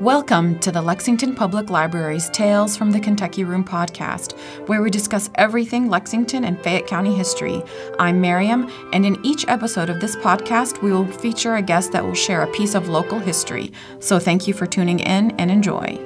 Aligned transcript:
Welcome 0.00 0.60
to 0.60 0.70
the 0.70 0.80
Lexington 0.80 1.34
Public 1.34 1.70
Library's 1.70 2.30
Tales 2.30 2.76
from 2.76 2.92
the 2.92 3.00
Kentucky 3.00 3.42
Room 3.42 3.64
podcast, 3.64 4.38
where 4.68 4.80
we 4.80 4.90
discuss 4.90 5.28
everything 5.34 5.88
Lexington 5.88 6.44
and 6.44 6.56
Fayette 6.62 6.86
County 6.86 7.12
history. 7.12 7.64
I'm 7.98 8.20
Miriam, 8.20 8.70
and 8.92 9.04
in 9.04 9.18
each 9.26 9.44
episode 9.48 9.90
of 9.90 10.00
this 10.00 10.14
podcast, 10.14 10.82
we 10.82 10.92
will 10.92 11.04
feature 11.04 11.56
a 11.56 11.62
guest 11.62 11.90
that 11.90 12.04
will 12.04 12.14
share 12.14 12.42
a 12.42 12.52
piece 12.52 12.76
of 12.76 12.88
local 12.88 13.18
history. 13.18 13.72
So 13.98 14.20
thank 14.20 14.46
you 14.46 14.54
for 14.54 14.66
tuning 14.66 15.00
in 15.00 15.32
and 15.32 15.50
enjoy. 15.50 15.98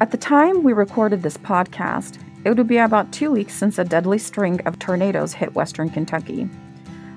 At 0.00 0.12
the 0.12 0.16
time 0.16 0.62
we 0.62 0.74
recorded 0.74 1.24
this 1.24 1.38
podcast, 1.38 2.20
it 2.44 2.56
would 2.56 2.68
be 2.68 2.78
about 2.78 3.12
two 3.12 3.32
weeks 3.32 3.54
since 3.54 3.78
a 3.78 3.84
deadly 3.84 4.18
string 4.18 4.60
of 4.60 4.78
tornadoes 4.78 5.32
hit 5.32 5.56
western 5.56 5.90
Kentucky. 5.90 6.48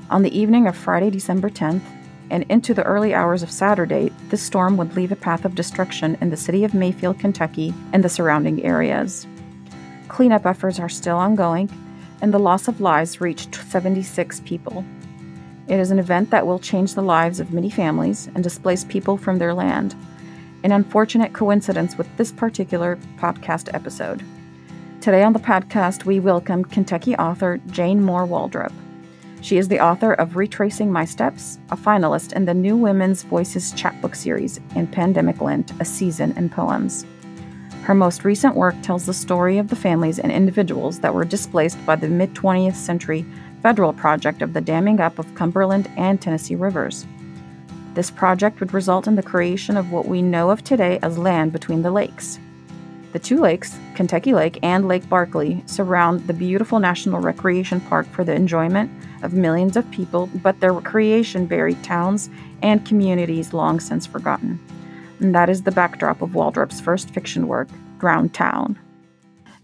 On 0.09 0.23
the 0.23 0.35
evening 0.35 0.65
of 0.65 0.75
Friday, 0.75 1.11
December 1.11 1.51
10th, 1.51 1.83
and 2.29 2.43
into 2.49 2.73
the 2.73 2.83
early 2.83 3.13
hours 3.13 3.43
of 3.43 3.51
Saturday, 3.51 4.11
this 4.29 4.41
storm 4.41 4.77
would 4.77 4.95
leave 4.95 5.11
a 5.11 5.15
path 5.15 5.45
of 5.45 5.55
destruction 5.55 6.17
in 6.21 6.29
the 6.29 6.37
city 6.37 6.63
of 6.63 6.73
Mayfield, 6.73 7.19
Kentucky, 7.19 7.73
and 7.93 8.03
the 8.03 8.09
surrounding 8.09 8.63
areas. 8.63 9.25
Cleanup 10.07 10.45
efforts 10.45 10.79
are 10.79 10.89
still 10.89 11.17
ongoing, 11.17 11.69
and 12.21 12.33
the 12.33 12.39
loss 12.39 12.67
of 12.67 12.81
lives 12.81 13.21
reached 13.21 13.55
76 13.55 14.41
people. 14.41 14.83
It 15.67 15.79
is 15.79 15.91
an 15.91 15.99
event 15.99 16.31
that 16.31 16.47
will 16.47 16.59
change 16.59 16.95
the 16.95 17.01
lives 17.01 17.39
of 17.39 17.53
many 17.53 17.69
families 17.69 18.27
and 18.33 18.43
displace 18.43 18.83
people 18.83 19.17
from 19.17 19.37
their 19.37 19.53
land. 19.53 19.95
An 20.63 20.71
unfortunate 20.71 21.33
coincidence 21.33 21.97
with 21.97 22.07
this 22.17 22.31
particular 22.31 22.97
podcast 23.17 23.73
episode. 23.73 24.23
Today 24.99 25.23
on 25.23 25.33
the 25.33 25.39
podcast, 25.39 26.05
we 26.05 26.19
welcome 26.19 26.65
Kentucky 26.65 27.15
author 27.15 27.59
Jane 27.67 28.03
Moore 28.03 28.25
Waldrop. 28.25 28.73
She 29.41 29.57
is 29.57 29.69
the 29.69 29.79
author 29.79 30.13
of 30.13 30.35
Retracing 30.35 30.91
My 30.91 31.05
Steps, 31.05 31.59
a 31.71 31.77
finalist 31.77 32.33
in 32.33 32.45
the 32.45 32.53
New 32.53 32.75
Women's 32.75 33.23
Voices 33.23 33.71
chapbook 33.71 34.15
series, 34.15 34.59
and 34.75 34.91
Pandemic 34.91 35.39
Lent, 35.39 35.71
a 35.79 35.85
season 35.85 36.37
in 36.37 36.49
poems. 36.49 37.05
Her 37.83 37.95
most 37.95 38.25
recent 38.25 38.55
work 38.55 38.75
tells 38.81 39.05
the 39.05 39.13
story 39.13 39.57
of 39.57 39.69
the 39.69 39.77
families 39.77 40.19
and 40.19 40.31
individuals 40.31 40.99
that 40.99 41.13
were 41.13 41.23
displaced 41.23 41.83
by 41.85 41.95
the 41.95 42.09
mid 42.09 42.33
20th 42.33 42.75
century 42.75 43.25
federal 43.63 43.93
project 43.93 44.41
of 44.41 44.53
the 44.53 44.61
damming 44.61 44.99
up 44.99 45.19
of 45.19 45.35
Cumberland 45.35 45.89
and 45.95 46.21
Tennessee 46.21 46.55
rivers. 46.55 47.05
This 47.93 48.11
project 48.11 48.59
would 48.59 48.73
result 48.73 49.07
in 49.07 49.15
the 49.15 49.23
creation 49.23 49.77
of 49.77 49.91
what 49.91 50.05
we 50.05 50.21
know 50.21 50.49
of 50.49 50.63
today 50.63 50.99
as 51.01 51.17
land 51.17 51.51
between 51.51 51.81
the 51.81 51.91
lakes. 51.91 52.39
The 53.11 53.19
two 53.19 53.39
lakes, 53.39 53.75
Kentucky 53.95 54.33
Lake 54.33 54.59
and 54.61 54.87
Lake 54.87 55.07
Barkley, 55.09 55.63
surround 55.65 56.27
the 56.27 56.33
beautiful 56.33 56.79
National 56.79 57.19
Recreation 57.19 57.81
Park 57.81 58.05
for 58.07 58.23
the 58.23 58.33
enjoyment 58.33 58.91
of 59.23 59.33
millions 59.33 59.75
of 59.75 59.89
people, 59.89 60.27
but 60.43 60.59
their 60.59 60.73
creation 60.81 61.47
buried 61.47 61.83
towns 61.83 62.29
and 62.61 62.85
communities 62.85 63.51
long 63.51 63.79
since 63.79 64.05
forgotten. 64.05 64.59
And 65.19 65.33
that 65.33 65.49
is 65.49 65.63
the 65.63 65.71
backdrop 65.71 66.21
of 66.21 66.35
Waldrop's 66.35 66.79
first 66.79 67.09
fiction 67.09 67.47
work, 67.47 67.67
Drowned 67.97 68.35
Town. 68.35 68.77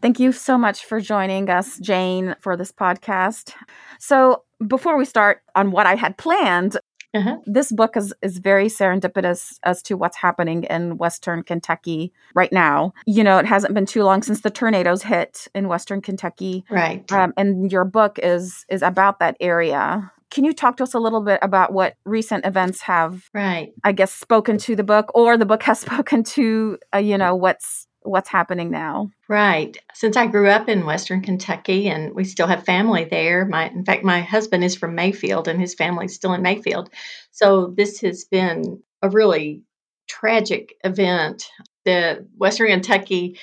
Thank 0.01 0.19
you 0.19 0.31
so 0.31 0.57
much 0.57 0.83
for 0.83 0.99
joining 0.99 1.49
us, 1.49 1.79
Jane, 1.79 2.35
for 2.41 2.57
this 2.57 2.71
podcast. 2.71 3.53
So, 3.99 4.43
before 4.65 4.97
we 4.97 5.05
start 5.05 5.41
on 5.55 5.71
what 5.71 5.85
I 5.85 5.95
had 5.95 6.17
planned, 6.17 6.77
uh-huh. 7.15 7.37
This 7.45 7.71
book 7.71 7.95
is, 7.95 8.13
is 8.21 8.39
very 8.39 8.67
serendipitous 8.67 9.57
as 9.63 9.81
to 9.83 9.95
what's 9.95 10.17
happening 10.17 10.65
in 10.65 10.97
Western 10.97 11.43
Kentucky 11.43 12.11
right 12.33 12.51
now. 12.51 12.93
You 13.05 13.23
know, 13.23 13.37
it 13.37 13.45
hasn't 13.45 13.73
been 13.73 13.85
too 13.85 14.03
long 14.03 14.21
since 14.21 14.41
the 14.41 14.49
tornadoes 14.49 15.01
hit 15.01 15.47
in 15.55 15.69
Western 15.69 16.01
Kentucky. 16.01 16.65
Right. 16.69 17.09
Um, 17.11 17.33
and 17.37 17.71
your 17.71 17.85
book 17.85 18.19
is 18.21 18.65
is 18.69 18.81
about 18.81 19.19
that 19.19 19.37
area. 19.39 20.11
Can 20.29 20.43
you 20.43 20.53
talk 20.53 20.75
to 20.77 20.83
us 20.83 20.93
a 20.93 20.99
little 20.99 21.21
bit 21.21 21.39
about 21.41 21.71
what 21.71 21.95
recent 22.03 22.45
events 22.45 22.81
have, 22.81 23.29
right? 23.33 23.71
I 23.85 23.93
guess, 23.93 24.13
spoken 24.13 24.57
to 24.59 24.75
the 24.75 24.83
book, 24.83 25.09
or 25.15 25.37
the 25.37 25.45
book 25.45 25.63
has 25.63 25.79
spoken 25.87 26.23
to, 26.23 26.77
uh, 26.93 26.97
you 26.97 27.17
know, 27.17 27.33
what's 27.35 27.87
what's 28.05 28.29
happening 28.29 28.71
now. 28.71 29.09
Right. 29.27 29.77
Since 29.93 30.15
I 30.17 30.27
grew 30.27 30.49
up 30.49 30.69
in 30.69 30.85
Western 30.85 31.21
Kentucky 31.21 31.87
and 31.89 32.13
we 32.13 32.23
still 32.23 32.47
have 32.47 32.63
family 32.65 33.05
there, 33.05 33.45
my 33.45 33.67
in 33.69 33.83
fact 33.83 34.03
my 34.03 34.21
husband 34.21 34.63
is 34.63 34.75
from 34.75 34.95
Mayfield 34.95 35.47
and 35.47 35.59
his 35.59 35.73
family's 35.73 36.15
still 36.15 36.33
in 36.33 36.41
Mayfield. 36.41 36.89
So 37.31 37.73
this 37.75 38.01
has 38.01 38.25
been 38.25 38.81
a 39.01 39.09
really 39.09 39.63
tragic 40.07 40.75
event. 40.83 41.49
The 41.83 42.27
Western 42.37 42.67
Kentucky 42.67 43.39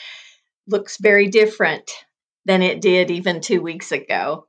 looks 0.67 0.97
very 0.99 1.29
different 1.29 1.91
than 2.45 2.63
it 2.63 2.81
did 2.81 3.11
even 3.11 3.41
2 3.41 3.61
weeks 3.61 3.93
ago. 3.93 4.47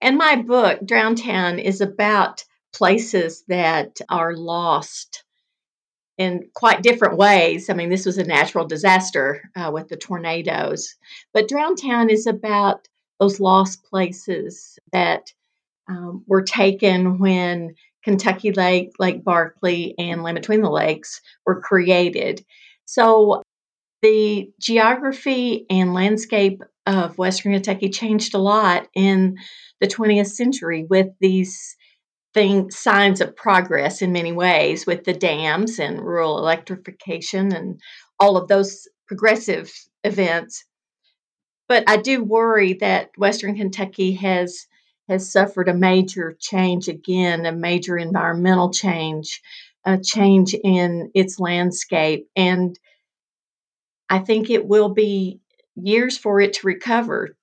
And 0.00 0.18
my 0.18 0.36
book 0.36 0.80
Drowned 0.84 1.22
Town 1.22 1.58
is 1.58 1.80
about 1.80 2.44
places 2.74 3.44
that 3.48 4.00
are 4.08 4.34
lost 4.34 5.24
in 6.18 6.48
quite 6.54 6.82
different 6.82 7.16
ways. 7.16 7.68
I 7.68 7.74
mean, 7.74 7.90
this 7.90 8.06
was 8.06 8.18
a 8.18 8.24
natural 8.24 8.66
disaster 8.66 9.42
uh, 9.54 9.70
with 9.72 9.88
the 9.88 9.96
tornadoes, 9.96 10.94
but 11.32 11.48
Drowned 11.48 11.78
Town 11.80 12.10
is 12.10 12.26
about 12.26 12.88
those 13.20 13.40
lost 13.40 13.84
places 13.84 14.78
that 14.92 15.32
um, 15.88 16.24
were 16.26 16.42
taken 16.42 17.18
when 17.18 17.74
Kentucky 18.02 18.52
Lake, 18.52 18.92
Lake 18.98 19.24
Barkley, 19.24 19.94
and 19.98 20.22
Land 20.22 20.36
Between 20.36 20.62
the 20.62 20.70
Lakes 20.70 21.20
were 21.44 21.60
created. 21.60 22.44
So 22.84 23.42
the 24.02 24.50
geography 24.60 25.66
and 25.68 25.94
landscape 25.94 26.62
of 26.86 27.18
Western 27.18 27.52
Kentucky 27.52 27.88
changed 27.88 28.34
a 28.34 28.38
lot 28.38 28.86
in 28.94 29.36
the 29.80 29.88
20th 29.88 30.28
century 30.28 30.86
with 30.88 31.08
these 31.20 31.76
thing, 32.36 32.70
signs 32.70 33.22
of 33.22 33.34
progress 33.34 34.02
in 34.02 34.12
many 34.12 34.30
ways 34.30 34.84
with 34.86 35.04
the 35.04 35.14
dams 35.14 35.78
and 35.78 36.04
rural 36.04 36.36
electrification 36.36 37.50
and 37.54 37.80
all 38.20 38.36
of 38.36 38.46
those 38.46 38.86
progressive 39.06 39.72
events. 40.04 40.62
But 41.66 41.84
I 41.86 41.96
do 41.96 42.22
worry 42.22 42.74
that 42.74 43.08
Western 43.16 43.56
Kentucky 43.56 44.12
has 44.12 44.66
has 45.08 45.32
suffered 45.32 45.68
a 45.68 45.74
major 45.74 46.36
change 46.38 46.88
again, 46.88 47.46
a 47.46 47.52
major 47.52 47.96
environmental 47.96 48.70
change, 48.70 49.40
a 49.86 49.98
change 49.98 50.52
in 50.52 51.10
its 51.14 51.38
landscape. 51.40 52.26
And 52.36 52.78
I 54.10 54.18
think 54.18 54.50
it 54.50 54.66
will 54.66 54.90
be 54.90 55.40
years 55.74 56.18
for 56.18 56.40
it 56.40 56.54
to 56.54 56.66
recover 56.66 57.35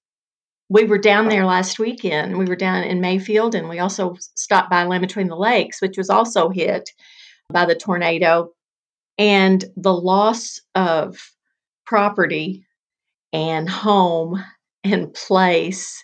we 0.69 0.85
were 0.85 0.97
down 0.97 1.29
there 1.29 1.46
last 1.46 1.79
weekend. 1.79 2.38
We 2.38 2.46
were 2.46 2.56
down 2.56 2.84
in 2.84 3.01
Mayfield 3.01 3.56
and 3.56 3.69
we 3.69 3.79
also 3.79 4.16
stopped 4.35 4.69
by 4.69 4.84
Land 4.84 5.01
Between 5.01 5.28
the 5.28 5.35
Lakes, 5.35 5.81
which 5.81 5.97
was 5.97 6.09
also 6.09 6.50
hit 6.50 6.90
by 7.51 7.66
the 7.66 7.75
tornado. 7.75 8.51
And 9.18 9.63
the 9.78 9.94
loss 9.94 10.59
of 10.74 11.19
property 11.85 12.66
and 13.31 13.69
home 13.69 14.44
and 14.84 15.13
place, 15.13 16.03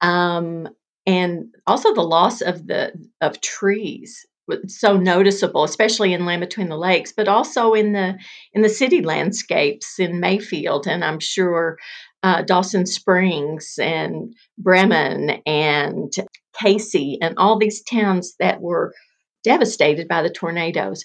um, 0.00 0.68
and 1.06 1.46
also 1.66 1.94
the 1.94 2.02
loss 2.02 2.42
of 2.42 2.66
the 2.66 2.92
of 3.20 3.40
trees 3.40 4.26
so 4.66 4.96
noticeable, 4.96 5.64
especially 5.64 6.12
in 6.12 6.26
Land 6.26 6.40
Between 6.40 6.68
the 6.68 6.76
Lakes, 6.76 7.12
but 7.12 7.28
also 7.28 7.74
in 7.74 7.92
the 7.92 8.18
in 8.52 8.62
the 8.62 8.68
city 8.68 9.02
landscapes 9.02 9.98
in 9.98 10.20
Mayfield, 10.20 10.86
and 10.86 11.04
I'm 11.04 11.20
sure 11.20 11.78
uh, 12.22 12.42
Dawson 12.42 12.86
Springs 12.86 13.78
and 13.80 14.34
Bremen 14.58 15.42
and 15.46 16.12
Casey 16.58 17.18
and 17.20 17.36
all 17.36 17.58
these 17.58 17.82
towns 17.82 18.34
that 18.38 18.60
were 18.60 18.94
devastated 19.42 20.08
by 20.08 20.22
the 20.22 20.30
tornadoes. 20.30 21.04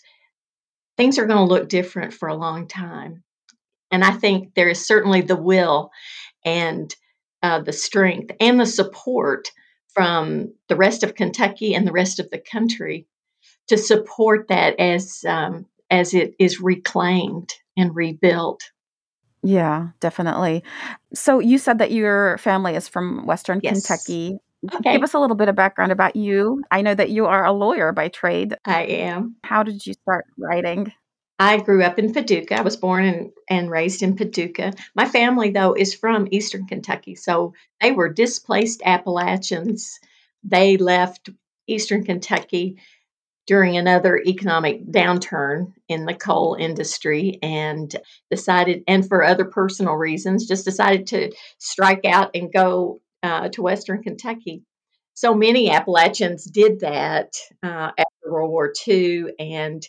Things 0.95 1.17
are 1.17 1.25
going 1.25 1.37
to 1.37 1.53
look 1.53 1.69
different 1.69 2.13
for 2.13 2.27
a 2.27 2.35
long 2.35 2.67
time. 2.67 3.23
And 3.91 4.03
I 4.03 4.11
think 4.11 4.53
there 4.53 4.69
is 4.69 4.85
certainly 4.85 5.21
the 5.21 5.35
will 5.35 5.91
and 6.43 6.93
uh, 7.41 7.61
the 7.61 7.73
strength 7.73 8.31
and 8.39 8.59
the 8.59 8.65
support 8.65 9.49
from 9.93 10.53
the 10.67 10.75
rest 10.75 11.03
of 11.03 11.15
Kentucky 11.15 11.73
and 11.73 11.87
the 11.87 11.91
rest 11.91 12.19
of 12.19 12.29
the 12.29 12.39
country 12.39 13.07
to 13.67 13.77
support 13.77 14.47
that 14.49 14.79
as 14.79 15.23
um, 15.27 15.65
as 15.89 16.13
it 16.13 16.35
is 16.39 16.59
reclaimed 16.59 17.53
and 17.77 17.95
rebuilt. 17.95 18.71
Yeah, 19.43 19.89
definitely. 19.99 20.63
So 21.13 21.39
you 21.39 21.57
said 21.57 21.79
that 21.79 21.91
your 21.91 22.37
family 22.39 22.75
is 22.75 22.87
from 22.87 23.25
Western 23.25 23.59
yes. 23.63 23.73
Kentucky. 23.73 24.39
Okay. 24.73 24.93
Give 24.93 25.03
us 25.03 25.13
a 25.13 25.19
little 25.19 25.35
bit 25.35 25.49
of 25.49 25.55
background 25.55 25.91
about 25.91 26.15
you. 26.15 26.63
I 26.71 26.81
know 26.81 26.95
that 26.95 27.09
you 27.09 27.27
are 27.27 27.45
a 27.45 27.51
lawyer 27.51 27.91
by 27.91 28.07
trade. 28.07 28.55
I 28.65 28.83
am. 28.83 29.35
How 29.43 29.63
did 29.63 29.85
you 29.85 29.93
start 29.93 30.25
writing? 30.37 30.91
I 31.39 31.57
grew 31.57 31.83
up 31.83 31.99
in 31.99 32.13
Paducah. 32.13 32.57
I 32.57 32.61
was 32.61 32.75
born 32.75 33.05
and, 33.05 33.31
and 33.47 33.69
raised 33.69 34.01
in 34.01 34.15
Paducah. 34.15 34.73
My 34.95 35.07
family, 35.07 35.51
though, 35.51 35.73
is 35.73 35.93
from 35.93 36.27
Eastern 36.31 36.65
Kentucky. 36.65 37.13
So 37.13 37.53
they 37.79 37.91
were 37.91 38.11
displaced 38.11 38.81
Appalachians. 38.83 39.99
They 40.43 40.77
left 40.77 41.29
Eastern 41.67 42.03
Kentucky 42.03 42.77
during 43.47 43.77
another 43.77 44.21
economic 44.25 44.85
downturn 44.85 45.73
in 45.87 46.05
the 46.05 46.13
coal 46.13 46.55
industry 46.59 47.39
and 47.41 47.95
decided, 48.29 48.83
and 48.87 49.07
for 49.07 49.23
other 49.23 49.45
personal 49.45 49.95
reasons, 49.95 50.47
just 50.47 50.65
decided 50.65 51.07
to 51.07 51.31
strike 51.57 52.05
out 52.05 52.31
and 52.35 52.51
go 52.53 53.01
uh, 53.23 53.49
to 53.49 53.61
Western 53.61 54.03
Kentucky. 54.03 54.63
So 55.13 55.33
many 55.33 55.71
Appalachians 55.71 56.45
did 56.45 56.81
that 56.81 57.33
uh, 57.63 57.91
after 57.97 58.31
World 58.31 58.51
War 58.51 58.73
II, 58.87 59.25
and 59.39 59.83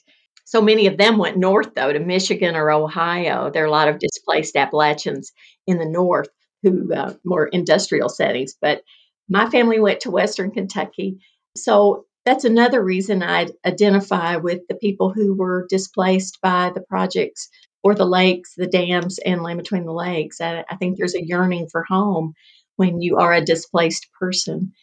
So 0.44 0.62
many 0.62 0.87
of 0.87 0.96
them 0.96 1.19
went 1.19 1.37
north, 1.37 1.75
though, 1.75 1.93
to 1.93 2.00
Michigan 2.00 2.56
or 2.56 2.70
Ohio. 2.70 3.50
There 3.50 3.62
are 3.64 3.66
a 3.66 3.70
lot 3.70 3.88
of 3.88 3.99
displaced 3.99 4.56
Appalachians 4.56 5.32
in 5.66 5.78
the 5.78 5.84
north 5.84 6.31
who 6.62 6.93
uh, 6.94 7.12
more 7.25 7.46
industrial 7.49 8.08
settings. 8.08 8.54
But 8.61 8.82
my 9.28 9.50
family 9.50 9.78
went 9.78 10.00
to 10.00 10.11
Western 10.11 10.50
Kentucky. 10.50 11.19
So 11.54 12.06
that's 12.28 12.44
another 12.44 12.84
reason 12.84 13.22
I'd 13.22 13.52
identify 13.64 14.36
with 14.36 14.60
the 14.69 14.75
people 14.75 15.10
who 15.10 15.34
were 15.34 15.66
displaced 15.70 16.42
by 16.42 16.70
the 16.75 16.82
projects 16.82 17.48
or 17.82 17.94
the 17.94 18.04
lakes, 18.04 18.52
the 18.54 18.66
dams, 18.66 19.19
and 19.19 19.42
land 19.42 19.58
between 19.58 19.86
the 19.86 19.94
lakes. 19.94 20.38
I, 20.38 20.62
I 20.69 20.76
think 20.76 20.98
there's 20.98 21.14
a 21.14 21.25
yearning 21.25 21.69
for 21.72 21.84
home 21.88 22.34
when 22.76 23.00
you 23.00 23.16
are 23.16 23.32
a 23.32 23.44
displaced 23.44 24.08
person, 24.20 24.75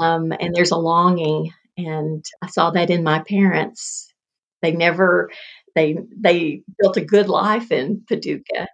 um, 0.00 0.32
and 0.40 0.54
there's 0.54 0.70
a 0.70 0.78
longing. 0.78 1.52
And 1.76 2.24
I 2.40 2.46
saw 2.46 2.70
that 2.70 2.88
in 2.88 3.02
my 3.02 3.22
parents. 3.28 4.10
They 4.62 4.72
never 4.72 5.30
they 5.74 5.98
they 6.16 6.62
built 6.80 6.96
a 6.96 7.04
good 7.04 7.28
life 7.28 7.70
in 7.70 8.02
Paducah 8.08 8.66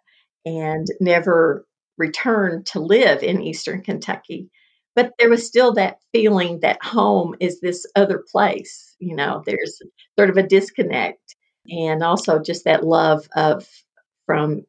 and 0.44 0.86
never 1.00 1.66
returned 1.98 2.66
to 2.66 2.78
live 2.78 3.24
in 3.24 3.42
eastern 3.42 3.82
Kentucky. 3.82 4.50
But 5.00 5.14
there 5.18 5.30
was 5.30 5.46
still 5.46 5.72
that 5.74 5.96
feeling 6.12 6.60
that 6.60 6.84
home 6.84 7.34
is 7.40 7.60
this 7.60 7.86
other 7.96 8.22
place. 8.30 8.94
You 8.98 9.16
know, 9.16 9.42
there's 9.46 9.80
sort 10.18 10.28
of 10.28 10.36
a 10.36 10.46
disconnect 10.46 11.36
and 11.70 12.02
also 12.02 12.38
just 12.38 12.64
that 12.66 12.84
love 12.84 13.26
of 13.34 13.66
from 14.26 14.66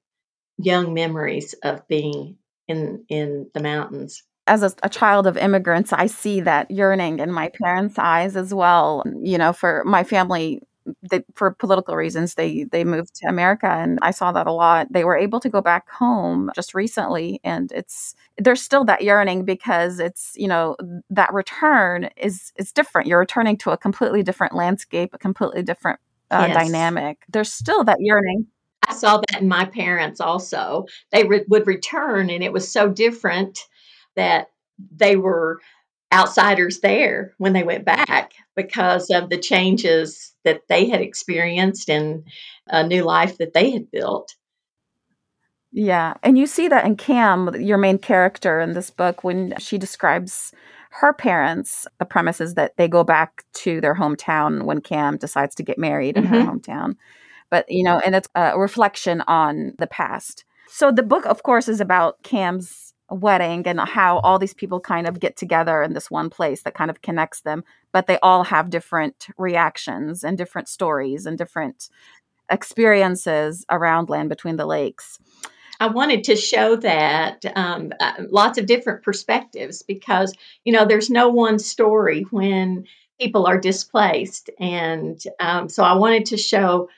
young 0.57 0.93
memories 0.93 1.53
of 1.63 1.85
being 1.89 2.37
in 2.69 3.03
in 3.09 3.49
the 3.53 3.61
mountains 3.61 4.23
as 4.47 4.63
a, 4.63 4.71
a, 4.83 4.89
child 4.89 5.25
of 5.25 5.37
immigrants 5.37 5.91
i 5.91 6.05
see 6.05 6.39
that 6.41 6.69
yearning 6.69 7.19
in 7.19 7.31
my 7.31 7.49
parents 7.61 7.97
eyes 7.97 8.35
as 8.35 8.53
well 8.53 9.03
you 9.23 9.37
know 9.37 9.51
for 9.51 9.81
my 9.85 10.03
family 10.03 10.61
they, 11.09 11.23
for 11.35 11.51
political 11.51 11.95
reasons 11.95 12.35
they 12.35 12.63
they 12.65 12.83
moved 12.83 13.13
to 13.15 13.27
america 13.27 13.67
and 13.67 13.99
i 14.01 14.11
saw 14.11 14.31
that 14.31 14.47
a 14.47 14.51
lot. 14.51 14.87
They 14.91 15.03
were 15.03 15.17
able 15.17 15.39
to 15.39 15.49
go 15.49 15.61
back 15.61 15.89
home 15.89 16.51
just 16.55 16.73
recently 16.73 17.39
and 17.43 17.71
it's 17.71 18.15
there's 18.37 18.61
still 18.61 18.83
that 18.85 19.03
yearning 19.03 19.45
because 19.45 19.99
it's 19.99 20.33
you 20.35 20.47
know 20.47 20.75
that 21.09 21.33
return 21.33 22.09
is 22.17 22.51
is 22.57 22.71
different. 22.71 23.07
You're 23.07 23.19
returning 23.19 23.57
to 23.57 23.71
a 23.71 23.77
completely 23.77 24.23
different 24.23 24.53
landscape 24.55 25.13
a 25.13 25.17
completely 25.17 25.63
different 25.63 25.99
uh, 26.29 26.45
yes. 26.47 26.55
dynamic. 26.55 27.23
There's 27.29 27.51
still 27.51 27.83
that 27.85 27.97
yearning. 27.99 28.47
I 28.87 28.93
saw 28.93 29.17
that 29.17 29.41
in 29.41 29.47
my 29.47 29.65
parents 29.65 30.19
also. 30.19 30.85
They 31.11 31.23
re- 31.23 31.45
would 31.47 31.67
return 31.67 32.29
and 32.29 32.43
it 32.43 32.53
was 32.53 32.71
so 32.71 32.89
different 32.89 33.59
that 34.15 34.47
they 34.95 35.15
were 35.15 35.59
outsiders 36.13 36.79
there 36.81 37.33
when 37.37 37.53
they 37.53 37.63
went 37.63 37.85
back 37.85 38.33
because 38.55 39.09
of 39.09 39.29
the 39.29 39.37
changes 39.37 40.33
that 40.43 40.61
they 40.67 40.89
had 40.89 41.01
experienced 41.01 41.89
and 41.89 42.23
a 42.67 42.85
new 42.85 43.03
life 43.03 43.37
that 43.37 43.53
they 43.53 43.71
had 43.71 43.89
built. 43.91 44.35
Yeah. 45.71 46.15
And 46.21 46.37
you 46.37 46.47
see 46.47 46.67
that 46.67 46.85
in 46.85 46.97
Cam, 46.97 47.55
your 47.61 47.77
main 47.77 47.97
character 47.97 48.59
in 48.59 48.73
this 48.73 48.89
book, 48.89 49.23
when 49.23 49.53
she 49.57 49.77
describes 49.77 50.53
her 50.89 51.13
parents, 51.13 51.87
the 51.99 52.05
premise 52.05 52.41
is 52.41 52.55
that 52.55 52.75
they 52.75 52.89
go 52.89 53.05
back 53.05 53.45
to 53.53 53.79
their 53.79 53.95
hometown 53.95 54.63
when 54.63 54.81
Cam 54.81 55.15
decides 55.15 55.55
to 55.55 55.63
get 55.63 55.79
married 55.79 56.17
in 56.17 56.25
mm-hmm. 56.25 56.33
her 56.33 56.41
hometown. 56.41 56.95
But, 57.49 57.65
you 57.69 57.83
know, 57.83 57.99
and 57.99 58.15
it's 58.15 58.27
a 58.35 58.59
reflection 58.59 59.21
on 59.27 59.73
the 59.77 59.87
past. 59.87 60.43
So 60.67 60.91
the 60.91 61.03
book, 61.03 61.25
of 61.25 61.43
course, 61.43 61.69
is 61.69 61.79
about 61.79 62.21
Cam's 62.23 62.90
wedding 63.11 63.67
and 63.67 63.79
how 63.79 64.19
all 64.19 64.39
these 64.39 64.53
people 64.53 64.79
kind 64.79 65.07
of 65.07 65.19
get 65.19 65.35
together 65.35 65.83
in 65.83 65.93
this 65.93 66.09
one 66.09 66.29
place 66.29 66.63
that 66.63 66.73
kind 66.73 66.89
of 66.89 67.01
connects 67.01 67.41
them 67.41 67.63
but 67.91 68.07
they 68.07 68.17
all 68.23 68.43
have 68.43 68.69
different 68.69 69.27
reactions 69.37 70.23
and 70.23 70.37
different 70.37 70.67
stories 70.67 71.25
and 71.25 71.37
different 71.37 71.89
experiences 72.49 73.65
around 73.69 74.09
land 74.09 74.29
between 74.29 74.55
the 74.55 74.65
lakes 74.65 75.19
I 75.81 75.87
wanted 75.87 76.25
to 76.25 76.35
show 76.35 76.75
that 76.75 77.43
um, 77.55 77.91
uh, 77.99 78.13
lots 78.29 78.59
of 78.59 78.67
different 78.67 79.01
perspectives 79.01 79.81
because, 79.81 80.31
you 80.63 80.73
know, 80.73 80.85
there's 80.85 81.09
no 81.09 81.29
one 81.29 81.57
story 81.57 82.21
when 82.29 82.85
people 83.19 83.47
are 83.47 83.57
displaced. 83.57 84.51
And 84.59 85.19
um, 85.39 85.69
so 85.69 85.83
I 85.83 85.93
wanted 85.93 86.27
to 86.27 86.37
show 86.37 86.89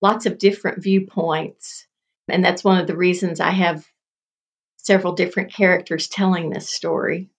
lots 0.00 0.26
of 0.26 0.38
different 0.38 0.80
viewpoints. 0.80 1.88
And 2.28 2.44
that's 2.44 2.62
one 2.62 2.80
of 2.80 2.86
the 2.86 2.96
reasons 2.96 3.40
I 3.40 3.50
have 3.50 3.84
several 4.90 5.12
different 5.12 5.54
characters 5.54 6.08
telling 6.08 6.50
this 6.50 6.68
story. 6.68 7.30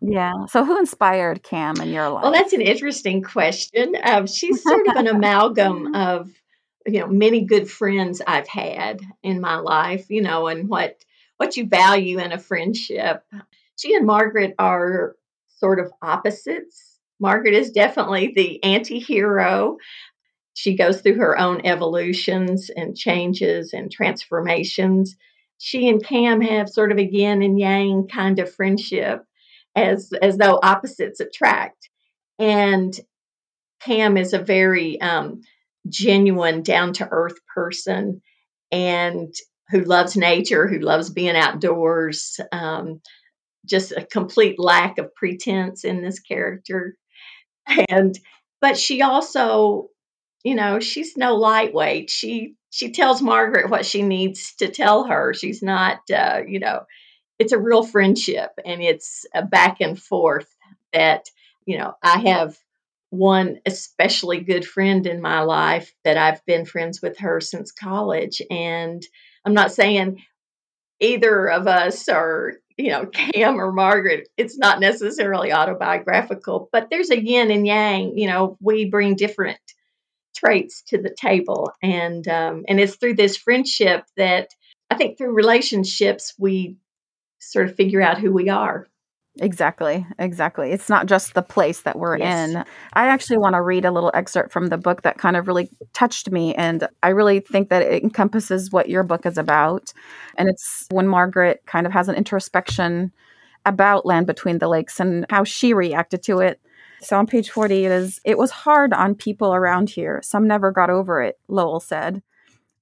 Yeah. 0.00 0.46
So, 0.50 0.64
who 0.64 0.78
inspired 0.78 1.42
Cam 1.42 1.80
in 1.80 1.88
your 1.88 2.08
life? 2.10 2.22
Well, 2.22 2.30
that's 2.32 2.52
an 2.52 2.60
interesting 2.60 3.22
question. 3.22 3.96
Um, 4.04 4.28
she's 4.28 4.62
sort 4.62 4.86
of 4.86 4.94
an 4.94 5.06
amalgam 5.16 5.96
of, 5.96 6.30
you 6.86 7.00
know, 7.00 7.08
many 7.08 7.44
good 7.44 7.68
friends 7.68 8.22
I've 8.24 8.46
had 8.46 9.00
in 9.24 9.40
my 9.40 9.56
life. 9.56 10.06
You 10.10 10.22
know, 10.22 10.46
and 10.46 10.68
what 10.68 11.04
what 11.38 11.56
you 11.56 11.66
value 11.66 12.20
in 12.20 12.30
a 12.30 12.38
friendship. 12.38 13.24
She 13.76 13.96
and 13.96 14.06
Margaret 14.06 14.54
are 14.60 15.16
sort 15.56 15.80
of 15.80 15.90
opposites. 16.00 17.00
Margaret 17.18 17.54
is 17.54 17.72
definitely 17.72 18.32
the 18.36 18.62
anti-hero. 18.62 19.78
She 20.54 20.76
goes 20.76 21.00
through 21.00 21.16
her 21.16 21.36
own 21.36 21.66
evolutions 21.66 22.70
and 22.70 22.96
changes 22.96 23.72
and 23.72 23.90
transformations 23.90 25.16
she 25.58 25.88
and 25.88 26.04
Cam 26.04 26.40
have 26.40 26.68
sort 26.68 26.92
of 26.92 26.98
a 26.98 27.04
yin 27.04 27.42
and 27.42 27.58
yang 27.58 28.08
kind 28.08 28.38
of 28.38 28.54
friendship 28.54 29.22
as 29.74 30.10
as 30.20 30.36
though 30.36 30.58
opposites 30.62 31.20
attract. 31.20 31.88
And 32.38 32.98
Cam 33.80 34.16
is 34.16 34.32
a 34.32 34.38
very 34.38 35.00
um, 35.00 35.42
genuine, 35.88 36.62
down 36.62 36.92
to 36.94 37.08
earth 37.10 37.38
person 37.54 38.22
and 38.70 39.32
who 39.70 39.80
loves 39.82 40.16
nature, 40.16 40.66
who 40.66 40.78
loves 40.78 41.10
being 41.10 41.36
outdoors. 41.36 42.38
Um, 42.52 43.00
just 43.64 43.92
a 43.92 44.04
complete 44.04 44.58
lack 44.58 44.98
of 44.98 45.14
pretense 45.14 45.84
in 45.84 46.02
this 46.02 46.20
character. 46.20 46.96
And, 47.88 48.16
but 48.60 48.78
she 48.78 49.02
also, 49.02 49.88
you 50.44 50.54
know, 50.54 50.78
she's 50.78 51.16
no 51.16 51.34
lightweight. 51.34 52.10
She 52.10 52.54
she 52.76 52.90
tells 52.90 53.22
Margaret 53.22 53.70
what 53.70 53.86
she 53.86 54.02
needs 54.02 54.54
to 54.56 54.68
tell 54.68 55.04
her. 55.04 55.32
She's 55.32 55.62
not, 55.62 56.00
uh, 56.14 56.42
you 56.46 56.60
know, 56.60 56.82
it's 57.38 57.52
a 57.52 57.58
real 57.58 57.82
friendship 57.82 58.50
and 58.66 58.82
it's 58.82 59.24
a 59.34 59.42
back 59.42 59.80
and 59.80 59.98
forth 59.98 60.54
that, 60.92 61.30
you 61.64 61.78
know, 61.78 61.94
I 62.02 62.18
have 62.18 62.58
one 63.08 63.60
especially 63.64 64.40
good 64.40 64.66
friend 64.66 65.06
in 65.06 65.22
my 65.22 65.40
life 65.40 65.94
that 66.04 66.18
I've 66.18 66.44
been 66.44 66.66
friends 66.66 67.00
with 67.00 67.16
her 67.20 67.40
since 67.40 67.72
college. 67.72 68.42
And 68.50 69.02
I'm 69.46 69.54
not 69.54 69.72
saying 69.72 70.22
either 71.00 71.48
of 71.48 71.66
us 71.66 72.10
are, 72.10 72.56
you 72.76 72.90
know, 72.90 73.06
Cam 73.32 73.58
or 73.58 73.72
Margaret, 73.72 74.28
it's 74.36 74.58
not 74.58 74.80
necessarily 74.80 75.50
autobiographical, 75.50 76.68
but 76.72 76.88
there's 76.90 77.08
a 77.08 77.24
yin 77.24 77.50
and 77.50 77.66
yang. 77.66 78.18
You 78.18 78.26
know, 78.26 78.58
we 78.60 78.84
bring 78.84 79.16
different 79.16 79.56
traits 80.36 80.82
to 80.82 80.98
the 80.98 81.14
table 81.20 81.72
and 81.82 82.28
um, 82.28 82.64
and 82.68 82.78
it's 82.78 82.96
through 82.96 83.14
this 83.14 83.36
friendship 83.36 84.04
that 84.16 84.48
i 84.90 84.94
think 84.94 85.16
through 85.16 85.32
relationships 85.32 86.34
we 86.38 86.76
sort 87.38 87.68
of 87.68 87.76
figure 87.76 88.02
out 88.02 88.18
who 88.18 88.32
we 88.32 88.48
are 88.48 88.86
Exactly, 89.38 90.06
exactly. 90.18 90.72
It's 90.72 90.88
not 90.88 91.06
just 91.06 91.34
the 91.34 91.42
place 91.42 91.82
that 91.82 91.98
we're 91.98 92.16
yes. 92.16 92.50
in. 92.50 92.64
I 92.94 93.08
actually 93.08 93.36
want 93.36 93.54
to 93.54 93.60
read 93.60 93.84
a 93.84 93.90
little 93.90 94.10
excerpt 94.14 94.50
from 94.50 94.68
the 94.68 94.78
book 94.78 95.02
that 95.02 95.18
kind 95.18 95.36
of 95.36 95.46
really 95.46 95.68
touched 95.92 96.30
me. 96.30 96.54
And 96.54 96.88
I 97.02 97.10
really 97.10 97.40
think 97.40 97.68
that 97.68 97.82
it 97.82 98.02
encompasses 98.02 98.72
what 98.72 98.88
your 98.88 99.02
book 99.02 99.26
is 99.26 99.36
about. 99.36 99.92
And 100.38 100.48
it's 100.48 100.86
when 100.90 101.06
Margaret 101.06 101.62
kind 101.66 101.86
of 101.86 101.92
has 101.92 102.08
an 102.08 102.14
introspection 102.14 103.12
about 103.66 104.06
Land 104.06 104.26
Between 104.26 104.58
the 104.58 104.68
Lakes 104.68 105.00
and 105.00 105.26
how 105.28 105.44
she 105.44 105.74
reacted 105.74 106.22
to 106.24 106.38
it 106.38 106.58
so 107.00 107.18
on 107.18 107.26
page 107.26 107.50
40, 107.50 107.84
it 107.84 107.92
is, 107.92 108.20
it 108.24 108.38
was 108.38 108.50
hard 108.50 108.92
on 108.92 109.14
people 109.14 109.54
around 109.54 109.90
here. 109.90 110.20
Some 110.22 110.46
never 110.46 110.70
got 110.70 110.90
over 110.90 111.22
it, 111.22 111.38
Lowell 111.48 111.80
said. 111.80 112.22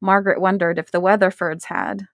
Margaret 0.00 0.40
wondered 0.40 0.78
if 0.78 0.90
the 0.90 1.00
Weatherfords 1.00 1.64
had. 1.64 2.06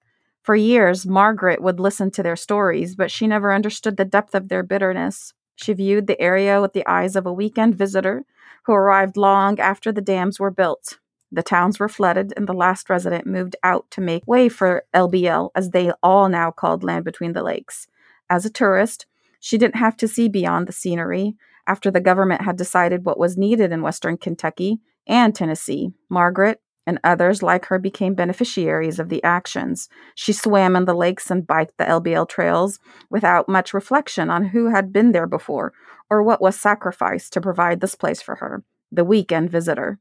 For 0.42 0.56
years, 0.56 1.06
Margaret 1.06 1.60
would 1.60 1.78
listen 1.78 2.10
to 2.12 2.22
their 2.22 2.36
stories, 2.36 2.94
but 2.94 3.10
she 3.10 3.26
never 3.26 3.52
understood 3.52 3.96
the 3.96 4.04
depth 4.04 4.34
of 4.34 4.48
their 4.48 4.62
bitterness. 4.62 5.34
She 5.56 5.72
viewed 5.74 6.06
the 6.06 6.20
area 6.20 6.60
with 6.60 6.72
the 6.72 6.86
eyes 6.86 7.16
of 7.16 7.26
a 7.26 7.32
weekend 7.32 7.74
visitor 7.74 8.24
who 8.64 8.72
arrived 8.72 9.16
long 9.16 9.58
after 9.60 9.92
the 9.92 10.00
dams 10.00 10.40
were 10.40 10.50
built. 10.50 10.98
The 11.32 11.42
towns 11.42 11.78
were 11.78 11.88
flooded, 11.88 12.32
and 12.36 12.48
the 12.48 12.54
last 12.54 12.90
resident 12.90 13.26
moved 13.26 13.54
out 13.62 13.90
to 13.92 14.00
make 14.00 14.26
way 14.26 14.48
for 14.48 14.84
LBL, 14.94 15.50
as 15.54 15.70
they 15.70 15.92
all 16.02 16.28
now 16.28 16.50
called 16.50 16.82
land 16.82 17.04
between 17.04 17.34
the 17.34 17.42
lakes. 17.42 17.86
As 18.28 18.44
a 18.44 18.50
tourist, 18.50 19.06
she 19.38 19.58
didn't 19.58 19.76
have 19.76 19.96
to 19.98 20.08
see 20.08 20.28
beyond 20.28 20.66
the 20.66 20.72
scenery 20.72 21.36
after 21.66 21.90
the 21.90 22.00
government 22.00 22.42
had 22.42 22.56
decided 22.56 23.04
what 23.04 23.18
was 23.18 23.36
needed 23.36 23.72
in 23.72 23.82
western 23.82 24.16
Kentucky 24.16 24.80
and 25.06 25.34
Tennessee. 25.34 25.90
Margaret 26.08 26.60
and 26.86 26.98
others 27.04 27.42
like 27.42 27.66
her 27.66 27.78
became 27.78 28.14
beneficiaries 28.14 28.98
of 28.98 29.08
the 29.08 29.22
actions. 29.22 29.88
She 30.14 30.32
swam 30.32 30.74
in 30.76 30.86
the 30.86 30.94
lakes 30.94 31.30
and 31.30 31.46
biked 31.46 31.78
the 31.78 31.84
LBL 31.84 32.28
trails 32.28 32.80
without 33.10 33.48
much 33.48 33.74
reflection 33.74 34.30
on 34.30 34.46
who 34.46 34.70
had 34.70 34.92
been 34.92 35.12
there 35.12 35.26
before 35.26 35.72
or 36.08 36.22
what 36.22 36.40
was 36.40 36.58
sacrificed 36.58 37.32
to 37.32 37.40
provide 37.40 37.80
this 37.80 37.94
place 37.94 38.20
for 38.20 38.36
her, 38.36 38.64
the 38.90 39.04
weekend 39.04 39.50
visitor. 39.50 39.98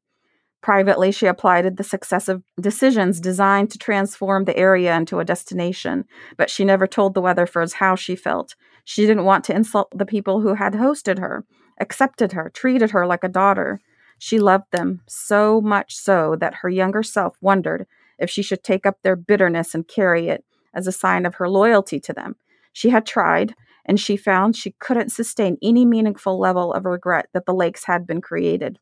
Privately, 0.61 1.11
she 1.11 1.25
applied 1.25 1.77
the 1.77 1.83
successive 1.83 2.41
decisions 2.59 3.21
designed 3.21 3.71
to 3.71 3.77
transform 3.77 4.43
the 4.43 4.57
area 4.57 4.93
into 4.95 5.19
a 5.19 5.25
destination, 5.25 6.03
but 6.35 6.49
she 6.49 6.65
never 6.65 6.85
told 6.85 7.13
the 7.13 7.21
Weatherfords 7.21 7.73
how 7.73 7.95
she 7.95 8.15
felt. 8.15 8.55
She 8.83 9.05
didn't 9.05 9.23
want 9.23 9.45
to 9.45 9.55
insult 9.55 9.89
the 9.95 10.05
people 10.05 10.41
who 10.41 10.55
had 10.55 10.73
hosted 10.73 11.17
her, 11.19 11.45
accepted 11.79 12.33
her, 12.33 12.49
treated 12.53 12.91
her 12.91 13.07
like 13.07 13.23
a 13.23 13.29
daughter. 13.29 13.79
She 14.17 14.37
loved 14.37 14.71
them 14.71 15.01
so 15.07 15.61
much 15.61 15.95
so 15.95 16.35
that 16.39 16.55
her 16.55 16.69
younger 16.69 17.03
self 17.03 17.37
wondered 17.39 17.87
if 18.17 18.29
she 18.29 18.41
should 18.41 18.63
take 18.63 18.85
up 18.85 18.97
their 19.01 19.15
bitterness 19.15 19.73
and 19.73 19.87
carry 19.87 20.27
it 20.27 20.43
as 20.73 20.87
a 20.87 20.91
sign 20.91 21.25
of 21.25 21.35
her 21.35 21.49
loyalty 21.49 22.01
to 22.01 22.11
them. 22.11 22.35
She 22.73 22.89
had 22.89 23.05
tried, 23.05 23.55
and 23.85 23.97
she 23.97 24.17
found 24.17 24.55
she 24.55 24.75
couldn't 24.79 25.11
sustain 25.11 25.57
any 25.63 25.85
meaningful 25.85 26.37
level 26.37 26.73
of 26.73 26.85
regret 26.85 27.27
that 27.33 27.45
the 27.45 27.53
lakes 27.53 27.85
had 27.85 28.05
been 28.05 28.19
created. 28.21 28.77